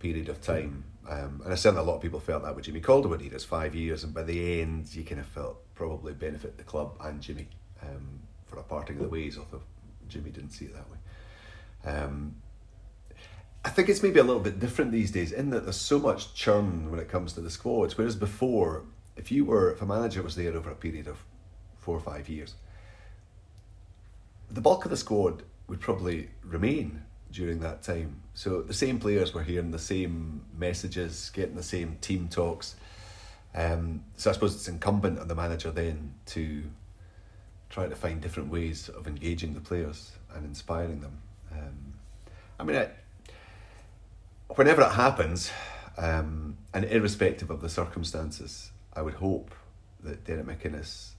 [0.00, 0.84] period of time.
[1.08, 3.20] Um, and I certainly a lot of people felt that with Jimmy Calderwood.
[3.20, 6.64] He does five years, and by the end, you kind of felt probably benefit the
[6.64, 7.48] club and Jimmy
[7.82, 8.19] um,
[8.50, 9.62] for a parting of the ways, although
[10.08, 10.98] Jimmy didn't see it that way.
[11.84, 12.34] Um,
[13.64, 16.34] I think it's maybe a little bit different these days in that there's so much
[16.34, 17.96] churn when it comes to the squads.
[17.96, 18.84] Whereas before,
[19.16, 21.18] if you were if a manager was there over a period of
[21.78, 22.54] four or five years,
[24.50, 28.22] the bulk of the squad would probably remain during that time.
[28.34, 32.74] So the same players were hearing the same messages, getting the same team talks.
[33.54, 36.62] Um, so I suppose it's incumbent on the manager then to
[37.70, 41.18] try to find different ways of engaging the players and inspiring them.
[41.52, 41.94] Um,
[42.58, 42.96] I mean, it,
[44.48, 45.50] whenever it happens,
[45.96, 49.54] um, and irrespective of the circumstances, I would hope
[50.02, 51.10] that Derek McInnes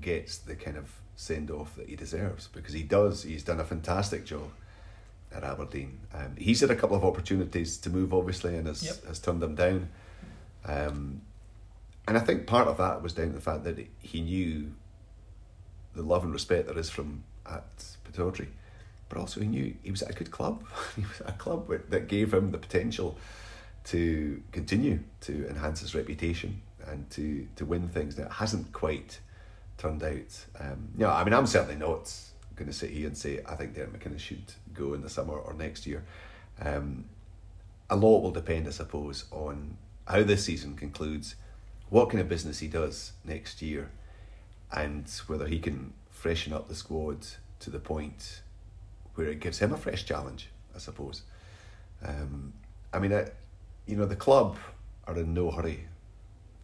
[0.00, 3.22] gets the kind of send off that he deserves because he does.
[3.22, 4.50] He's done a fantastic job
[5.34, 6.00] at Aberdeen.
[6.14, 9.04] Um, he's had a couple of opportunities to move, obviously, and has, yep.
[9.06, 9.88] has turned them down.
[10.64, 11.22] Um,
[12.08, 14.72] and I think part of that was down to the fact that he knew
[15.94, 17.64] the love and respect there is from at
[18.04, 18.48] Pittodrie.
[19.08, 20.64] But also he knew he was at a good club.
[20.96, 23.18] he was at a club that gave him the potential
[23.84, 29.20] to continue to enhance his reputation and to, to win things that hasn't quite
[29.76, 30.46] turned out.
[30.58, 32.12] Um, you know, I mean, I'm certainly not
[32.56, 35.34] going to sit here and say I think Derek McInnes should go in the summer
[35.34, 36.04] or next year.
[36.60, 37.06] Um,
[37.90, 39.76] a lot will depend, I suppose, on
[40.06, 41.34] how this season concludes,
[41.90, 43.90] what kind of business he does next year,
[44.72, 47.26] and whether he can freshen up the squad
[47.60, 48.42] to the point
[49.14, 51.22] where it gives him a fresh challenge, I suppose.
[52.02, 52.52] Um,
[52.92, 53.26] I mean, I,
[53.86, 54.56] you know, the club
[55.06, 55.86] are in no hurry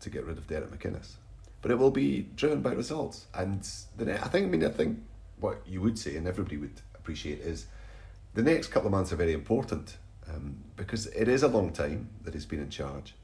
[0.00, 1.14] to get rid of Derek McInnes,
[1.60, 3.26] but it will be driven by results.
[3.34, 4.98] And the I think, I mean, I think
[5.40, 7.66] what you would say, and everybody would appreciate, is
[8.34, 9.96] the next couple of months are very important
[10.28, 13.14] um, because it is a long time that he's been in charge.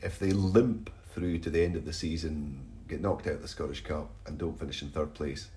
[0.00, 3.48] If they limp through to the end of the season get knocked out of the
[3.48, 5.48] Scottish Cup and don't finish in third place,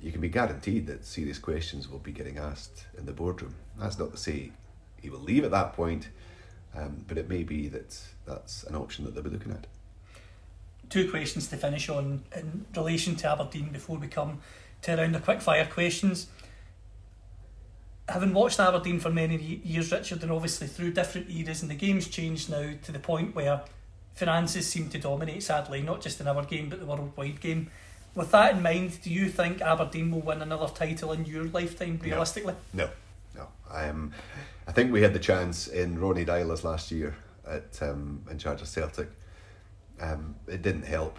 [0.00, 3.54] you can be guaranteed that serious questions will be getting asked in the boardroom.
[3.78, 4.52] That's not to say
[5.00, 6.08] he will leave at that point,
[6.74, 9.66] um, but it may be that that's an option that they'll be looking at.
[10.88, 14.40] Two questions to finish on in relation to Aberdeen before we come
[14.82, 16.28] to around the quick fire questions.
[18.08, 22.06] Having watched Aberdeen for many years, Richard, and obviously through different eras, and the game's
[22.06, 23.62] changed now to the point where
[24.16, 27.70] finances seem to dominate, sadly, not just in our game but the worldwide game.
[28.14, 32.00] With that in mind, do you think Aberdeen will win another title in your lifetime,
[32.02, 32.54] realistically?
[32.72, 32.88] No,
[33.34, 33.46] no.
[33.70, 34.12] Um,
[34.66, 37.14] I think we had the chance in Ronny Deila's last year
[37.46, 39.10] at um, in charge of Celtic.
[40.00, 41.18] Um, it didn't help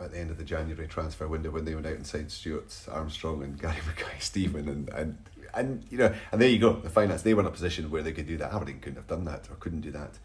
[0.00, 2.76] at the end of the January transfer window when they went out and signed Stuart
[2.90, 5.18] Armstrong and Gary Mackay-Steven and, and
[5.54, 8.02] and you know and there you go the finance they were in a position where
[8.02, 10.18] they could do that Aberdeen couldn't have done that or couldn't do that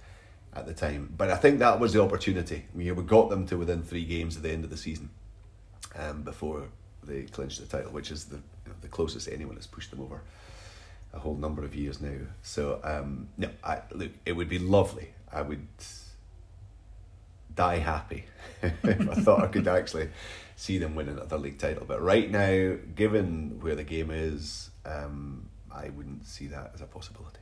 [0.53, 3.57] at the time but I think that was the opportunity we, we got them to
[3.57, 5.09] within three games at the end of the season
[5.95, 6.63] um, before
[7.03, 10.01] they clinched the title which is the you know, the closest anyone has pushed them
[10.01, 10.21] over
[11.13, 15.09] a whole number of years now so um, no I, look it would be lovely
[15.31, 15.67] I would
[17.55, 18.25] die happy
[18.63, 20.09] if I thought I could actually
[20.55, 21.85] see them win another league title.
[21.87, 26.85] But right now, given where the game is, um, I wouldn't see that as a
[26.85, 27.39] possibility.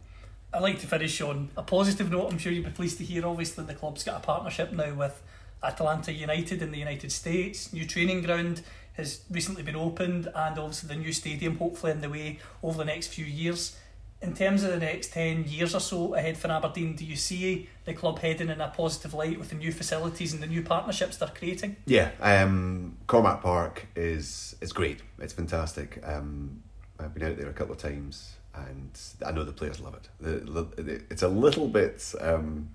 [0.58, 2.32] I'd like to finish on a positive note.
[2.32, 5.22] I'm sure you'll be pleased to hear, obviously, the club's got a partnership now with
[5.62, 7.72] Atlanta United in the United States.
[7.74, 12.10] New training ground has recently been opened, and obviously, the new stadium hopefully in the
[12.10, 13.78] way over the next few years.
[14.20, 17.70] In terms of the next 10 years or so ahead for Aberdeen, do you see
[17.86, 21.18] the club heading in a positive light with the new facilities and the new partnerships
[21.18, 21.76] they're creating?
[21.86, 25.01] Yeah, um, Cormack Park is is great.
[25.20, 25.99] It's fantastic.
[26.03, 26.64] Um,
[26.99, 28.37] I've been out there a couple of times,
[28.70, 31.01] and I know the players love it.
[31.12, 32.70] It's a little bit um,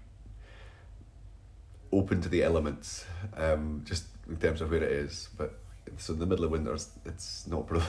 [1.93, 3.05] open to the elements,
[3.37, 5.29] um, just in terms of where it is.
[5.37, 5.59] But
[5.99, 7.83] so in the middle of winter, it's- not brill-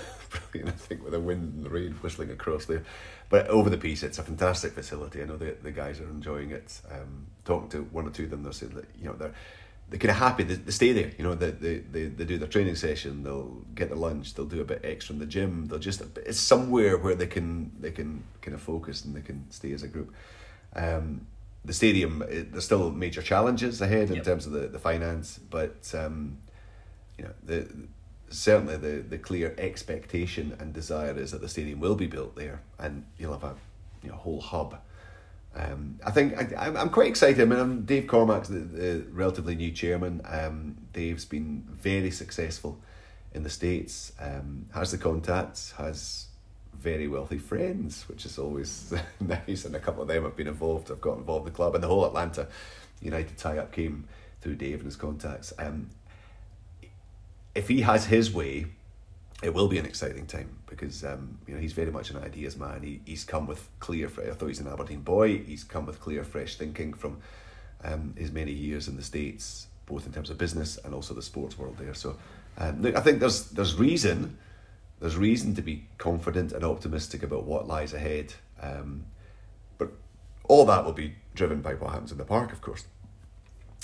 [0.51, 0.75] brilliant.
[0.75, 2.83] I think with the wind and the rain whistling across there,
[3.29, 5.21] but over the piece, it's a fantastic facility.
[5.21, 6.81] I know the the guys are enjoying it.
[6.91, 9.33] Um, talking to one or two of them, they're saying that you know they're
[9.93, 10.41] they're kind of happy.
[10.43, 11.11] They, they stay there.
[11.19, 13.21] You know, they, they they they do their training session.
[13.21, 14.33] They'll get their lunch.
[14.33, 15.67] They'll do a bit extra in the gym.
[15.67, 19.45] They'll just it's somewhere where they can they can kind of focus and they can
[19.51, 20.11] stay as a group.
[20.75, 21.27] Um,
[21.63, 24.25] the stadium, it, there's still major challenges ahead in Yep.
[24.25, 26.39] terms of the, the finance, but um,
[27.19, 27.67] you know the
[28.29, 32.61] certainly the the clear expectation and desire is that the stadium will be built there,
[32.79, 33.55] and you'll have a
[34.01, 34.79] you know whole hub.
[35.55, 37.41] Um, I think I, I'm, quite excited.
[37.41, 40.21] I mean, I'm Dave Cormack's the, the relatively new chairman.
[40.25, 42.79] Um, Dave's been very successful
[43.33, 44.13] in the states.
[44.19, 46.27] Um, has the contacts, has
[46.73, 49.65] very wealthy friends, which is always nice.
[49.65, 50.91] And a couple of them have been involved.
[50.91, 52.47] I've got involved in the club, and the whole Atlanta
[53.01, 54.07] United tie-up came
[54.41, 55.53] through Dave and his contacts.
[55.59, 55.89] Um,
[57.53, 58.65] if he has his way,
[59.43, 62.57] it will be an exciting time because um, you know he's very much an ideas
[62.57, 62.81] man.
[62.81, 64.07] He he's come with clear.
[64.09, 67.17] fre- Although he's an Aberdeen boy, he's come with clear, fresh thinking from
[67.83, 71.21] um, his many years in the states, both in terms of business and also the
[71.21, 71.93] sports world there.
[71.93, 72.15] So,
[72.57, 74.37] um, look, I think there's there's reason
[74.99, 78.33] there's reason to be confident and optimistic about what lies ahead.
[78.61, 79.05] Um,
[79.77, 79.91] but
[80.45, 82.85] all that will be driven by what happens in the park, of course,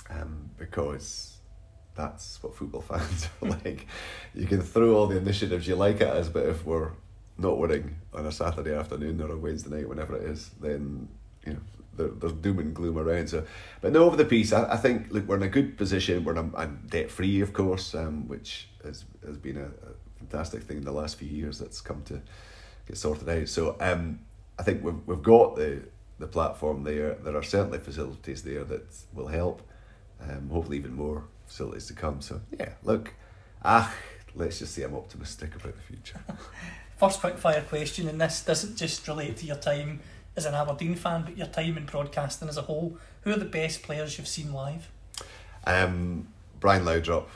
[0.10, 1.39] um, because
[2.00, 3.86] that's what football fans are like.
[4.34, 6.91] You can throw all the initiatives you like at us, but if we're
[7.38, 11.10] not winning on a Saturday afternoon or a Wednesday night, whenever it is, then
[11.45, 11.60] you know
[11.95, 13.30] there, there's doom and gloom around.
[13.30, 13.45] So,
[13.82, 16.24] but no, over the piece, I, I think look we're in a good position.
[16.24, 20.78] We're I'm debt free, of course, um, which has has been a, a fantastic thing
[20.78, 21.60] in the last few years.
[21.60, 22.22] That's come to
[22.88, 23.50] get sorted out.
[23.50, 24.20] So um,
[24.58, 25.82] I think we've we've got the
[26.18, 27.16] the platform there.
[27.16, 29.62] There are certainly facilities there that will help.
[30.22, 32.22] Um, hopefully, even more facilities to come.
[32.22, 33.14] So yeah, look,
[33.66, 33.93] ah,
[34.36, 36.20] let's just say I'm optimistic about the future.
[36.97, 40.00] First quick fire question, and this doesn't just relate to your time
[40.36, 42.97] as an Aberdeen fan, but your time in broadcasting as a whole.
[43.22, 44.89] Who are the best players you've seen live?
[45.66, 46.28] Um,
[46.60, 47.28] Brian Laudrup,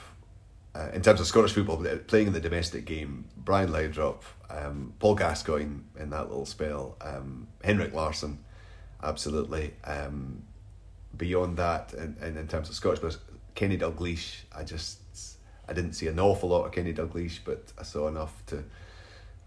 [0.76, 4.94] uh, in terms of Scottish football, uh, playing in the domestic game, Brian Laudrup, um,
[5.00, 8.40] Paul Gascoigne in that little spell, um, Henrik Larsson,
[9.02, 9.74] absolutely.
[9.84, 10.44] Um,
[11.16, 13.16] beyond that, in, in, in terms of Scottish,
[13.56, 15.00] Kenny Dalglish, I just
[15.68, 18.64] I didn't see an awful lot of Kenny Dalglish, but I saw enough to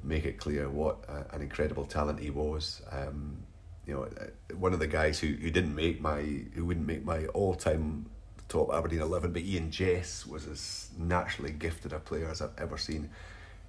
[0.03, 2.83] make it clear what uh, an incredible talent he was.
[2.91, 3.39] Um,
[3.87, 6.21] you know, uh, one of the guys who, who didn't make my
[6.55, 8.07] who wouldn't make my all time
[8.49, 12.79] top Aberdeen eleven, but Ian Jess was as naturally gifted a player as I've ever
[12.79, 13.11] seen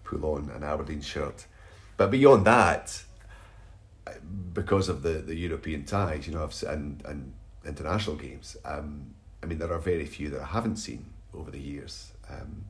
[0.04, 1.46] pull on an Aberdeen shirt.
[1.98, 3.04] But beyond that,
[4.54, 7.34] because of the, the European ties, you know, I've, and and
[7.66, 11.60] international games, um, I mean, there are very few that I haven't seen over the
[11.60, 12.12] years.
[12.30, 12.66] Um,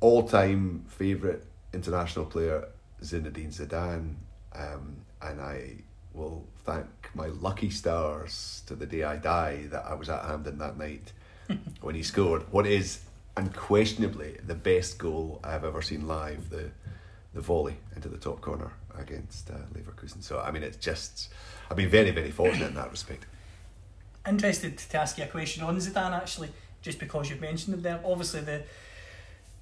[0.00, 1.42] All time favourite
[1.72, 2.68] international player
[3.02, 4.14] Zinedine Zidane,
[4.54, 5.76] um, and I
[6.14, 10.58] will thank my lucky stars to the day I die that I was at Hampden
[10.58, 11.12] that night
[11.80, 13.00] when he scored what is
[13.36, 16.70] unquestionably the best goal I've ever seen live the
[17.32, 20.22] the volley into the top corner against uh, Leverkusen.
[20.22, 21.32] So I mean, it's just
[21.70, 23.26] I've been very very fortunate in that respect.
[24.30, 26.50] Interested to ask you a question on Zidane actually,
[26.82, 28.00] just because you've mentioned him there.
[28.04, 28.62] Obviously, the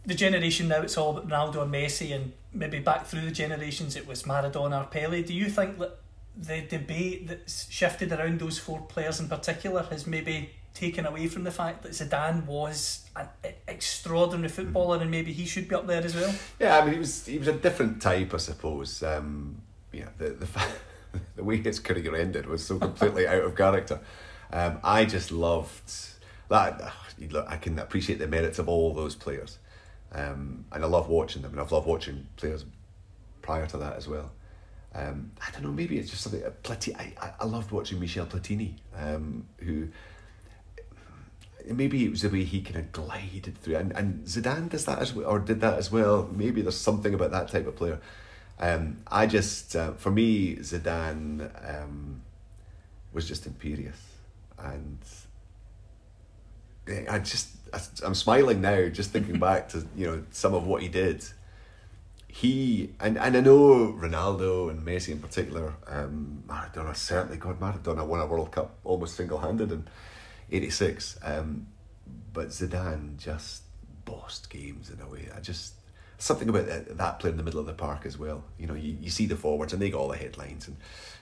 [0.06, 3.96] the generation now it's all about Ronaldo and Messi, and maybe back through the generations
[3.96, 5.22] it was Maradona or Pele.
[5.22, 5.98] Do you think that
[6.36, 11.42] the debate that's shifted around those four players in particular has maybe taken away from
[11.44, 13.26] the fact that Zidane was an
[13.66, 16.32] extraordinary footballer and maybe he should be up there as well?
[16.60, 19.02] Yeah, I mean, he was he was a different type, I suppose.
[19.02, 19.62] Um,
[19.92, 20.46] yeah, the the
[21.36, 24.00] the way his career ended was so completely out of character.
[24.53, 25.92] Um, I just loved
[26.49, 26.92] that.
[27.30, 29.59] Look, I can appreciate the merits of all those players,
[30.12, 32.64] um, and I love watching them, and I've loved watching players
[33.42, 34.30] prior to that as well.
[34.94, 36.40] Um, I don't know, maybe it's just something.
[36.62, 39.88] Platini, I, I loved watching Michel Platini, um, who
[41.66, 44.99] maybe it was the way he kind of glided through, and, and Zidane does that
[45.01, 46.28] as well, or did that as well.
[46.32, 48.01] Maybe there's something about that type of player.
[48.61, 51.51] Um, I just, uh, for me, Zidane
[51.82, 52.22] um,
[53.12, 54.01] was just imperious,
[54.59, 54.98] and
[57.09, 57.48] I just,
[58.02, 61.24] I'm smiling now just thinking back to you know some of what he did.
[62.28, 67.36] He and and I know Ronaldo and Messi in particular, um, Maradona certainly.
[67.36, 69.86] God, Maradona won a World Cup almost single handed in
[70.50, 71.66] '86, um,
[72.32, 73.62] but Zidane just
[74.04, 75.28] bossed games in a way.
[75.34, 75.74] I just
[76.18, 78.44] something about that, that player in the middle of the park as well.
[78.59, 80.76] You know, you, you see the forwards and they got all the headlines, and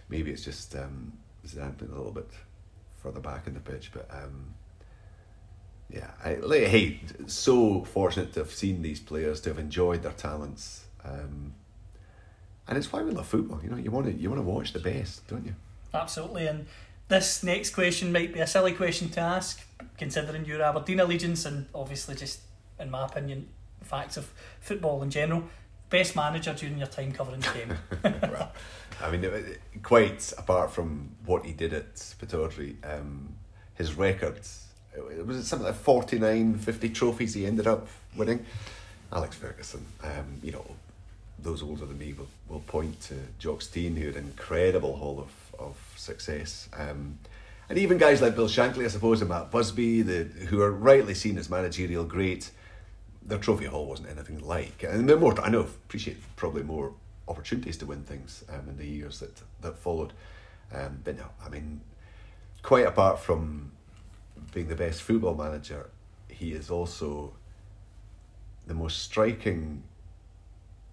[0.09, 1.13] maybe it's just um,
[1.47, 2.29] Zidane a little bit
[3.07, 4.09] further back in the pitch, but.
[4.11, 4.55] Um,
[5.89, 10.13] yeah, I, like, hey, so fortunate to have seen these players, to have enjoyed their
[10.13, 11.55] talents, um,
[12.67, 13.61] and it's why we love football.
[13.63, 15.55] You know, you want to you want to watch the best, don't you?
[15.95, 16.67] Absolutely, and
[17.07, 19.65] this next question might be a silly question to ask,
[19.97, 22.41] considering your Aberdeen allegiance and obviously just,
[22.81, 23.49] in my opinion,
[23.85, 25.45] facts of football in general.
[25.89, 28.21] Best manager during your time covering the game.
[28.31, 28.53] well,
[29.01, 33.35] I mean, quite apart from what he did at Pittodrie, um,
[33.75, 34.67] his records
[34.97, 38.45] it, was something like 49, 50 trophies he ended up winning.
[39.13, 40.65] Alex Ferguson, um, you know,
[41.39, 45.21] those older than me will, will point to Jock Stein, who had an incredible haul
[45.21, 46.69] of, of success.
[46.77, 47.19] Um,
[47.69, 51.15] and even guys like Bill Shankly, I suppose, and Matt Busby, the, who are rightly
[51.15, 52.51] seen as managerial great,
[53.27, 54.83] their trophy haul wasn't anything like.
[54.83, 56.93] And more, I know, appreciate probably more
[57.29, 60.13] opportunities to win things um, in the years that, that followed.
[60.73, 61.81] Um, but no, I mean,
[62.63, 63.73] quite apart from
[64.53, 65.91] being the best football manager,
[66.29, 67.33] he is also
[68.67, 69.83] the most striking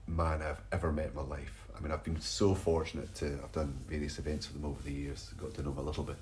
[0.07, 1.67] man I've ever met in my life.
[1.75, 4.91] I mean, I've been so fortunate to have done various events with him over the
[4.91, 6.21] years, got to know him a little bit.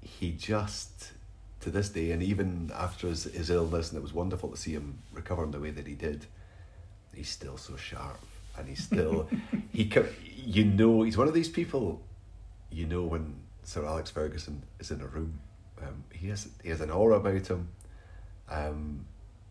[0.00, 1.12] He just,
[1.62, 4.72] to this day, and even after his, his illness, and it was wonderful to see
[4.72, 6.26] him recover in the way that he did,
[7.14, 8.20] he's still so sharp.
[8.56, 9.28] And he's still,
[9.72, 12.02] he, can, you know, he's one of these people,
[12.70, 15.40] you know, when Sir Alex Ferguson is in a room,
[15.80, 17.68] um, he has he has an aura about him.
[18.50, 19.06] Um,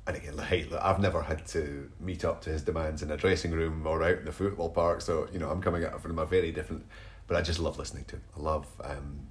[0.07, 3.51] and again, like, I've never had to meet up to his demands in a dressing
[3.51, 5.01] room or out in the football park.
[5.01, 6.85] So you know, I'm coming at it from a very different.
[7.27, 8.23] But I just love listening to him.
[8.35, 9.27] I love, um,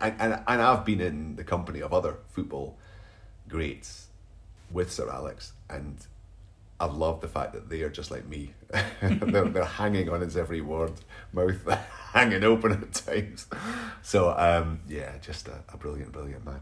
[0.00, 2.76] and, and and I've been in the company of other football
[3.48, 4.08] greats
[4.70, 5.96] with Sir Alex, and
[6.80, 8.52] I've loved the fact that they are just like me.
[9.02, 10.92] they're, they're hanging on his every word,
[11.32, 11.66] mouth
[12.12, 13.46] hanging open at times.
[14.02, 16.60] So um, yeah, just a, a brilliant, brilliant man.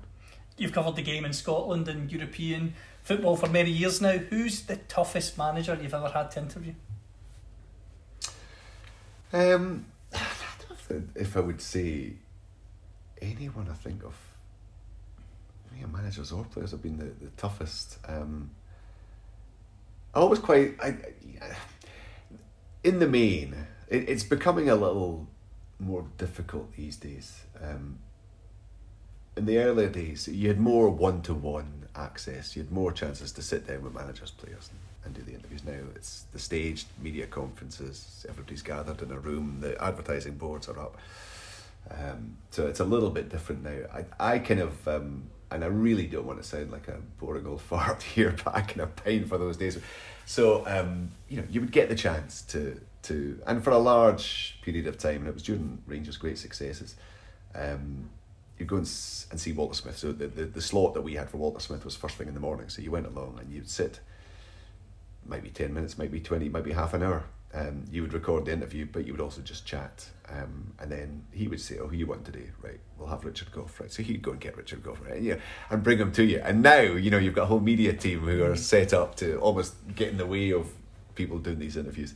[0.56, 4.16] You've covered the game in Scotland and European football for many years now.
[4.16, 6.72] Who's the toughest manager you've ever had to interview?
[9.32, 10.18] Um, I
[10.88, 12.14] don't know if I would say
[13.20, 14.14] anyone I think of.
[15.70, 17.98] I mean, managers or players have been the, the toughest.
[18.06, 18.50] Um,
[20.14, 20.76] I always quite.
[20.82, 20.96] I,
[22.82, 23.54] in the main,
[23.88, 25.26] it, it's becoming a little
[25.78, 27.42] more difficult these days.
[27.62, 27.98] Um,
[29.36, 32.56] in the earlier days, you had more one to one access.
[32.56, 34.70] You had more chances to sit down with managers, players,
[35.04, 35.62] and, do the interviews.
[35.64, 38.26] Now it's the staged media conferences.
[38.28, 39.58] Everybody's gathered in a room.
[39.60, 40.96] The advertising boards are up.
[41.90, 44.04] Um, so it's a little bit different now.
[44.20, 47.46] I, I kind of, um, and I really don't want to sound like a boring
[47.46, 49.78] old fart here, but I kind of pine for those days.
[50.24, 54.58] So um, you know, you would get the chance to to, and for a large
[54.62, 56.96] period of time, and it was during Rangers' great successes.
[57.54, 58.10] Um,
[58.58, 58.90] you go and,
[59.30, 59.96] and see Walter Smith.
[59.96, 62.34] So the, the the slot that we had for Walter Smith was first thing in
[62.34, 62.68] the morning.
[62.68, 64.00] So you went along and you'd sit,
[65.24, 67.24] maybe ten minutes, maybe twenty, maybe half an hour.
[67.54, 70.06] Um, you would record the interview, but you would also just chat.
[70.28, 72.50] Um, and then he would say, "Oh, who you want today?
[72.60, 75.24] Right, we'll have Richard Gough." Right, so he'd go and get Richard Gough, right, and,
[75.24, 75.36] yeah,
[75.70, 76.40] and bring him to you.
[76.44, 79.38] And now, you know, you've got a whole media team who are set up to
[79.38, 80.66] almost get in the way of
[81.14, 82.14] people doing these interviews.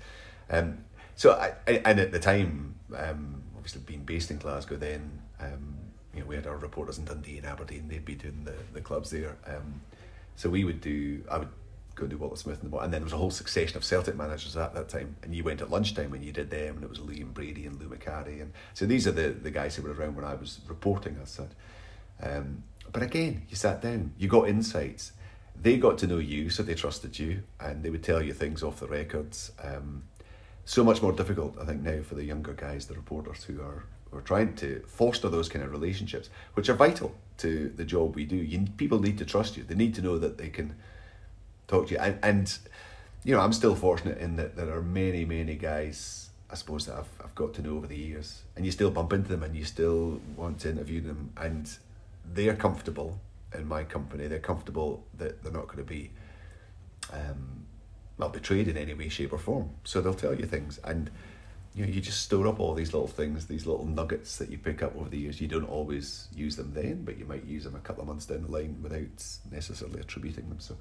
[0.50, 5.22] Um, so, I, I- and at the time, um, obviously being based in Glasgow, then
[5.40, 5.76] um,
[6.12, 7.86] you know we had our reporters in Dundee and Aberdeen.
[7.88, 9.36] They'd be doing the, the clubs there.
[9.46, 9.80] Um,
[10.36, 11.22] so we would do.
[11.30, 11.48] I would
[12.00, 13.84] go and do Walter Smith and the and then there was a whole succession of
[13.84, 15.16] Celtic managers at that time.
[15.22, 17.80] And you went at lunchtime when you did them, and it was Liam Brady and
[17.80, 20.60] Lou Macari, and so these are the the guys who were around when I was
[20.66, 21.50] reporting as such.
[22.22, 25.12] Um, but again, you sat down, you got insights.
[25.60, 28.62] They got to know you, so they trusted you, and they would tell you things
[28.62, 29.52] off the records.
[29.62, 30.04] Um,
[30.64, 33.84] so much more difficult, I think, now for the younger guys, the reporters who are
[34.10, 38.16] who are trying to foster those kind of relationships, which are vital to the job
[38.16, 38.36] we do.
[38.36, 39.62] You, people need to trust you.
[39.62, 40.74] They need to know that they can
[41.70, 42.00] talk to you.
[42.00, 42.58] And, and
[43.24, 46.96] you know, I'm still fortunate in that there are many, many guys, I suppose, that
[46.96, 48.42] I've, I've got to know over the years.
[48.56, 51.30] And you still bump into them and you still want to interview them.
[51.36, 51.70] And
[52.32, 53.20] they're comfortable
[53.54, 54.26] in my company.
[54.26, 56.10] They're comfortable that they're not going to be
[57.12, 57.66] um,
[58.18, 59.70] well betrayed in any way, shape, or form.
[59.84, 61.10] So they'll tell you things, and
[61.74, 64.58] you know you just store up all these little things, these little nuggets that you
[64.58, 65.40] pick up over the years.
[65.40, 68.26] You don't always use them then, but you might use them a couple of months
[68.26, 70.60] down the line without necessarily attributing them.
[70.60, 70.76] So.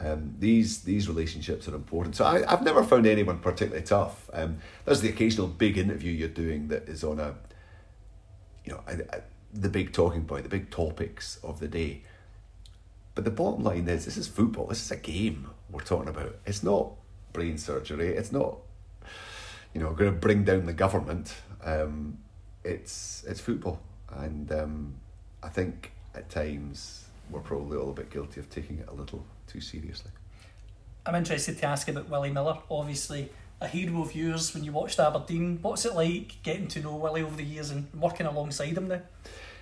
[0.00, 2.14] Um, these these relationships are important.
[2.14, 4.30] So I, I've never found anyone particularly tough.
[4.32, 7.34] Um, there's the occasional big interview you're doing that is on a,
[8.64, 9.22] you know, a, a,
[9.52, 12.02] the big talking point, the big topics of the day.
[13.16, 14.66] But the bottom line is, this is football.
[14.66, 16.36] This is a game we're talking about.
[16.46, 16.92] It's not
[17.32, 18.14] brain surgery.
[18.14, 18.58] It's not,
[19.74, 21.34] you know, going to bring down the government.
[21.64, 22.18] Um,
[22.62, 23.80] it's it's football,
[24.12, 24.94] and um,
[25.42, 29.24] I think at times we're probably all a bit guilty of taking it a little
[29.48, 30.10] too seriously.
[31.06, 32.58] I'm interested to ask about Willie Miller.
[32.70, 33.30] Obviously,
[33.60, 35.58] a hero of yours when you watched Aberdeen.
[35.62, 39.00] What's it like getting to know Willie over the years and working alongside him now?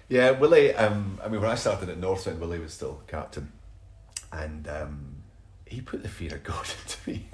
[0.09, 0.75] Yeah, Willie.
[0.75, 3.53] Um, I mean, when I started at Northsound, Willie was still captain,
[4.33, 5.17] and um,
[5.67, 7.29] he put the fear of God into me.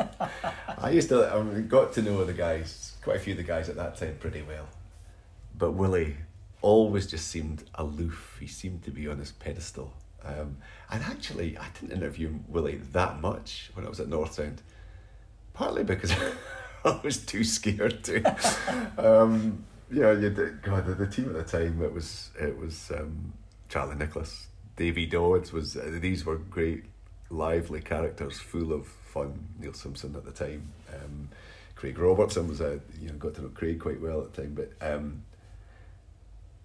[0.79, 3.43] I used to, I mean, got to know the guys, quite a few of the
[3.43, 4.69] guys at that time, pretty well.
[5.57, 6.17] But Willie
[6.63, 8.37] always just seemed aloof.
[8.41, 9.93] He seemed to be on his pedestal.
[10.25, 10.59] Um,
[10.91, 14.59] and actually, I didn't interview Willie that much when I was at Northsound,
[15.55, 16.13] partly because
[16.85, 18.91] I was too scared to.
[18.99, 22.91] um, yeah, you did, God, the, the team at the time it was it was
[22.91, 23.33] um,
[23.69, 26.85] Charlie Nicholas, Davy Dodds was uh, these were great,
[27.31, 29.49] lively characters, full of fun.
[29.59, 31.29] Neil Simpson at the time, um,
[31.75, 34.55] Craig Robertson was a you know got to know Craig quite well at the time,
[34.55, 35.25] but um,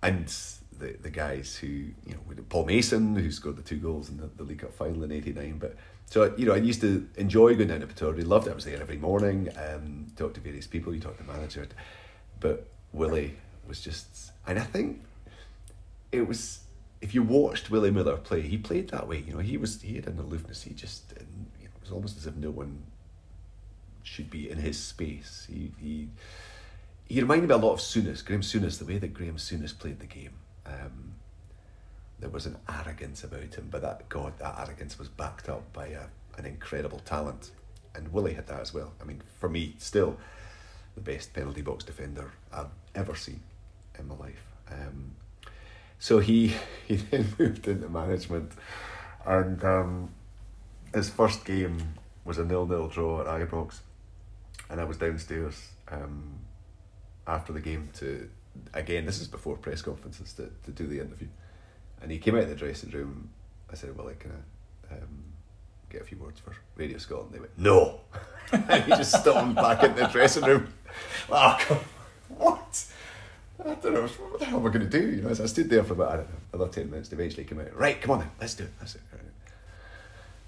[0.01, 0.33] and
[0.79, 4.29] the the guys who you know Paul Mason who scored the two goals in the,
[4.35, 5.75] the League Cup final in '89, but.
[6.09, 8.25] So you know, I used to enjoy going down to Pittodrie.
[8.25, 8.51] Loved it.
[8.51, 9.49] I was there every morning.
[9.57, 10.95] Um, talked to various people.
[10.95, 11.67] You talk to the manager,
[12.39, 13.35] but Willie
[13.67, 15.01] was just, and I think
[16.13, 16.61] it was.
[17.01, 19.19] If you watched Willie Miller play, he played that way.
[19.27, 20.63] You know, he was he had an aloofness.
[20.63, 21.25] He just you
[21.65, 22.83] know, it was almost as if no one
[24.03, 25.45] should be in his space.
[25.49, 26.07] He he
[27.07, 29.99] he reminded me a lot of Souness, Graham Souness, the way that Graham Souness played
[29.99, 30.33] the game.
[30.67, 31.13] Um,
[32.19, 35.87] there was an arrogance about him, but that God, that arrogance was backed up by
[35.87, 36.03] a,
[36.37, 37.51] an incredible talent,
[37.95, 38.93] and Willie had that as well.
[39.01, 40.17] I mean, for me, still
[40.95, 43.41] the best penalty box defender I've ever seen
[43.99, 44.43] in my life.
[44.71, 45.11] Um,
[45.99, 46.55] so he
[46.87, 48.51] he then moved into management,
[49.25, 50.09] and um,
[50.93, 51.93] his first game
[52.25, 53.79] was a nil-nil draw at Ibrox,
[54.69, 56.39] and I was downstairs um,
[57.25, 58.29] after the game to
[58.73, 59.05] again.
[59.05, 61.27] This is before press conferences to, to do the interview,
[62.01, 63.29] and he came out of the dressing room.
[63.71, 64.31] I said, "Well, I can
[64.89, 65.23] I um,
[65.89, 68.01] get a few words for Radio Scotland?" They went, "No,"
[68.51, 70.73] and he just stormed back in the dressing room.
[72.29, 72.85] What?
[73.59, 74.07] I don't know.
[74.07, 75.15] What the hell am I going to do?
[75.15, 77.59] You know, as I stood there for about know, another ten minutes, they eventually came
[77.59, 77.75] out.
[77.75, 78.71] Right, come on then, let's do it.
[78.81, 79.01] It.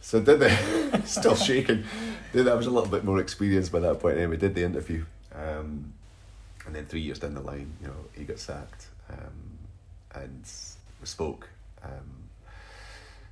[0.01, 1.83] So did the still shaking.
[2.33, 4.17] Did I was a little bit more experienced by that point.
[4.17, 5.93] Anyway, did the interview, um,
[6.69, 9.57] and then three years down the line, you know, he got sacked, um,
[10.13, 10.43] and
[11.01, 11.49] we spoke,
[11.83, 12.29] um,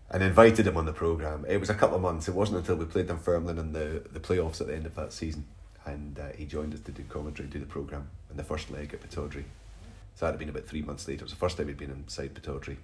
[0.09, 1.45] and invited him on the program.
[1.47, 2.27] It was a couple of months.
[2.27, 5.13] It wasn't until we played Dunfermline in the the playoffs at the end of that
[5.13, 5.45] season,
[5.85, 8.91] and uh, he joined us to do commentary, do the program in the first leg
[8.91, 9.45] at Pittodrie.
[10.15, 11.21] So that had been about three months later.
[11.21, 12.77] It was the first time he'd been inside Pittodrie.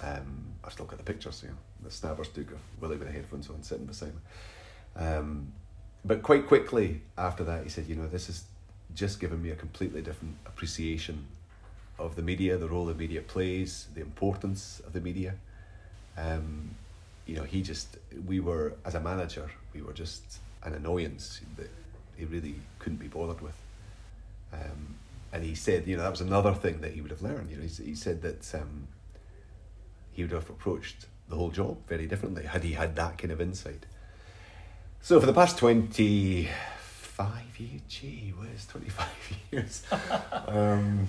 [0.00, 3.12] Um, I've still got the pictures, you know, the snappers took of Willie with the
[3.12, 4.20] headphones on, sitting beside me.
[4.94, 5.52] Um,
[6.04, 8.44] but quite quickly after that, he said, you know, this has
[8.94, 11.26] just given me a completely different appreciation
[11.98, 15.34] of the media, the role the media plays, the importance of the media.
[16.16, 16.74] Um,
[17.26, 20.22] you know, he just we were as a manager, we were just
[20.62, 21.70] an annoyance that
[22.16, 23.56] he really couldn't be bothered with.
[24.52, 24.96] Um,
[25.32, 27.50] and he said, you know, that was another thing that he would have learned.
[27.50, 28.88] You know, he, he said that um,
[30.12, 33.40] he would have approached the whole job very differently had he had that kind of
[33.40, 33.86] insight.
[35.00, 36.48] So for the past twenty
[37.24, 38.32] five years, gee
[38.68, 39.08] twenty five
[39.50, 39.82] years.
[40.46, 41.06] um,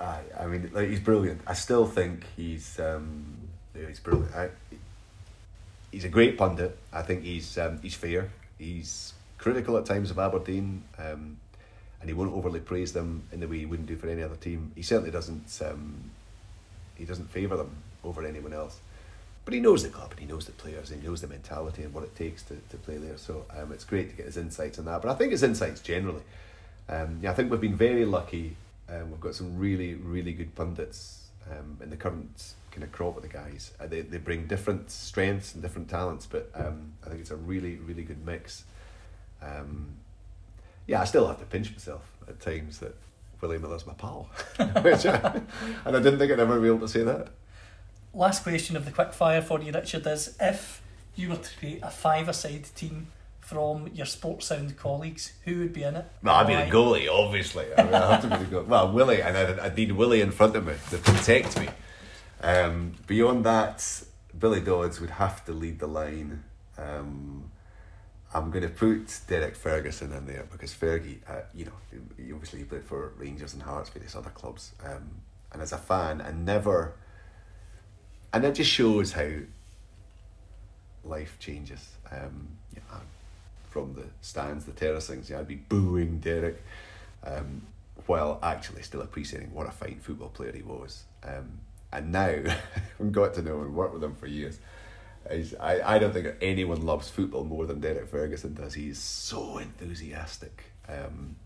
[0.00, 1.40] I, I mean, like he's brilliant.
[1.46, 3.24] I still think he's um,
[3.74, 4.34] he's brilliant.
[4.34, 4.50] I,
[5.92, 6.76] he's a great pundit.
[6.92, 8.30] I think he's um, he's fair.
[8.58, 11.36] He's critical at times of Aberdeen, um,
[12.00, 14.36] and he won't overly praise them in the way he wouldn't do for any other
[14.36, 14.72] team.
[14.74, 15.60] He certainly doesn't.
[15.64, 16.10] Um,
[16.96, 18.78] he doesn't favour them over anyone else.
[19.44, 21.82] But he knows the club and he knows the players and he knows the mentality
[21.82, 23.18] and what it takes to, to play there.
[23.18, 25.02] So um, it's great to get his insights on that.
[25.02, 26.22] But I think his insights generally.
[26.88, 28.56] Um, yeah, I think we've been very lucky.
[28.88, 33.16] Um, we've got some really, really good pundits um, in the current kind of crop
[33.16, 33.72] of the guys.
[33.78, 37.36] Uh, they, they bring different strengths and different talents, but um, I think it's a
[37.36, 38.64] really, really good mix.
[39.42, 39.88] Um,
[40.86, 42.94] yeah, I still have to pinch myself at times that
[43.40, 44.28] Willie Miller's my pal,
[44.82, 45.40] which I,
[45.84, 47.28] and I didn't think I'd ever be able to say that.
[48.14, 50.80] Last question of the quick fire for you, Richard, is if
[51.16, 53.08] you were to create a five-a-side team
[53.40, 56.06] from your Sportsound colleagues, who would be in it?
[56.22, 57.66] Well, I'd be the goalie, obviously.
[57.76, 58.66] I, mean, I have to be the goalie.
[58.66, 61.68] Well, Willie, and I'd, I'd need Willie in front of me to protect me.
[62.40, 64.04] Um, beyond that,
[64.38, 66.44] Billy Dodds would have to lead the line.
[66.78, 67.50] Um,
[68.32, 71.72] I'm going to put Derek Ferguson in there because Fergie, uh, you know,
[72.16, 74.72] he obviously he played for Rangers and Hearts, various other clubs.
[74.84, 75.10] Um,
[75.52, 76.94] and as a fan, I never,
[78.34, 79.28] and it just shows how
[81.04, 81.88] life changes.
[82.10, 83.00] Um, know,
[83.70, 86.62] from the stands, the terracings, yeah, I'd be booing Derek,
[87.24, 87.62] um,
[88.06, 91.04] while actually still appreciating what a fine football player he was.
[91.22, 91.60] Um,
[91.92, 92.34] and now,
[93.00, 94.58] I've got to know and worked with him for years.
[95.30, 98.74] I, I don't think anyone loves football more than Derek Ferguson does.
[98.74, 100.64] He's so enthusiastic.
[100.88, 101.36] Um,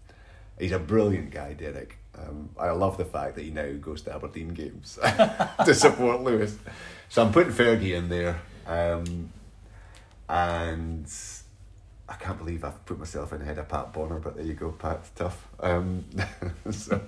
[0.58, 1.98] he's a brilliant guy, Derek.
[2.20, 4.98] Um, I love the fact that he now goes to Aberdeen games
[5.64, 6.56] to support Lewis.
[7.08, 8.40] So I'm putting Fergie in there.
[8.66, 9.32] Um,
[10.28, 11.10] and
[12.08, 14.72] I can't believe I've put myself in ahead of Pat Bonner, but there you go,
[14.72, 15.10] Pat.
[15.14, 15.46] Tough.
[15.60, 16.04] Um,
[16.70, 17.00] so,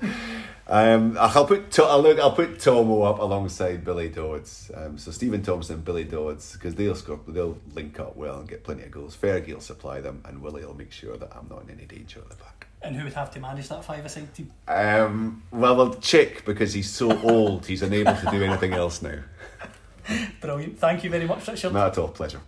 [0.66, 2.18] um, I'll put I'll look.
[2.18, 4.70] I'll put Tomo up alongside Billy Dodds.
[4.74, 7.20] Um, so Steven Thompson, Billy Dodds, because they'll score.
[7.26, 9.16] They'll link up well and get plenty of goals.
[9.16, 12.20] Fergie will supply them, and Willie will make sure that I'm not in any danger
[12.20, 12.69] at the back.
[12.82, 14.50] And who would have to manage that five-a-side team?
[14.66, 19.18] Um, well, well, Chick because he's so old, he's unable to do anything else now.
[20.40, 20.78] Brilliant.
[20.78, 21.72] Thank you very much, Richard.
[21.72, 22.08] Not at all.
[22.08, 22.40] Pleasure.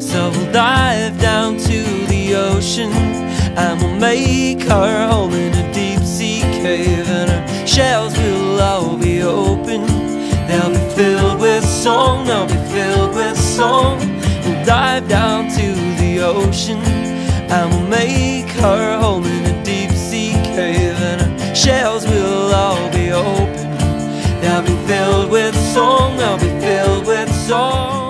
[0.00, 6.00] So we'll dive down to the ocean and we'll make our home in a deep
[6.00, 9.86] sea cave and our shells will all be open.
[10.46, 13.98] They'll be filled with song, they'll be filled with song.
[14.44, 20.32] We'll dive down to the ocean and we'll make her home in a deep sea
[20.56, 23.66] cave, and her shells will all be open.
[24.40, 28.05] They'll be filled with song, they'll be filled with song.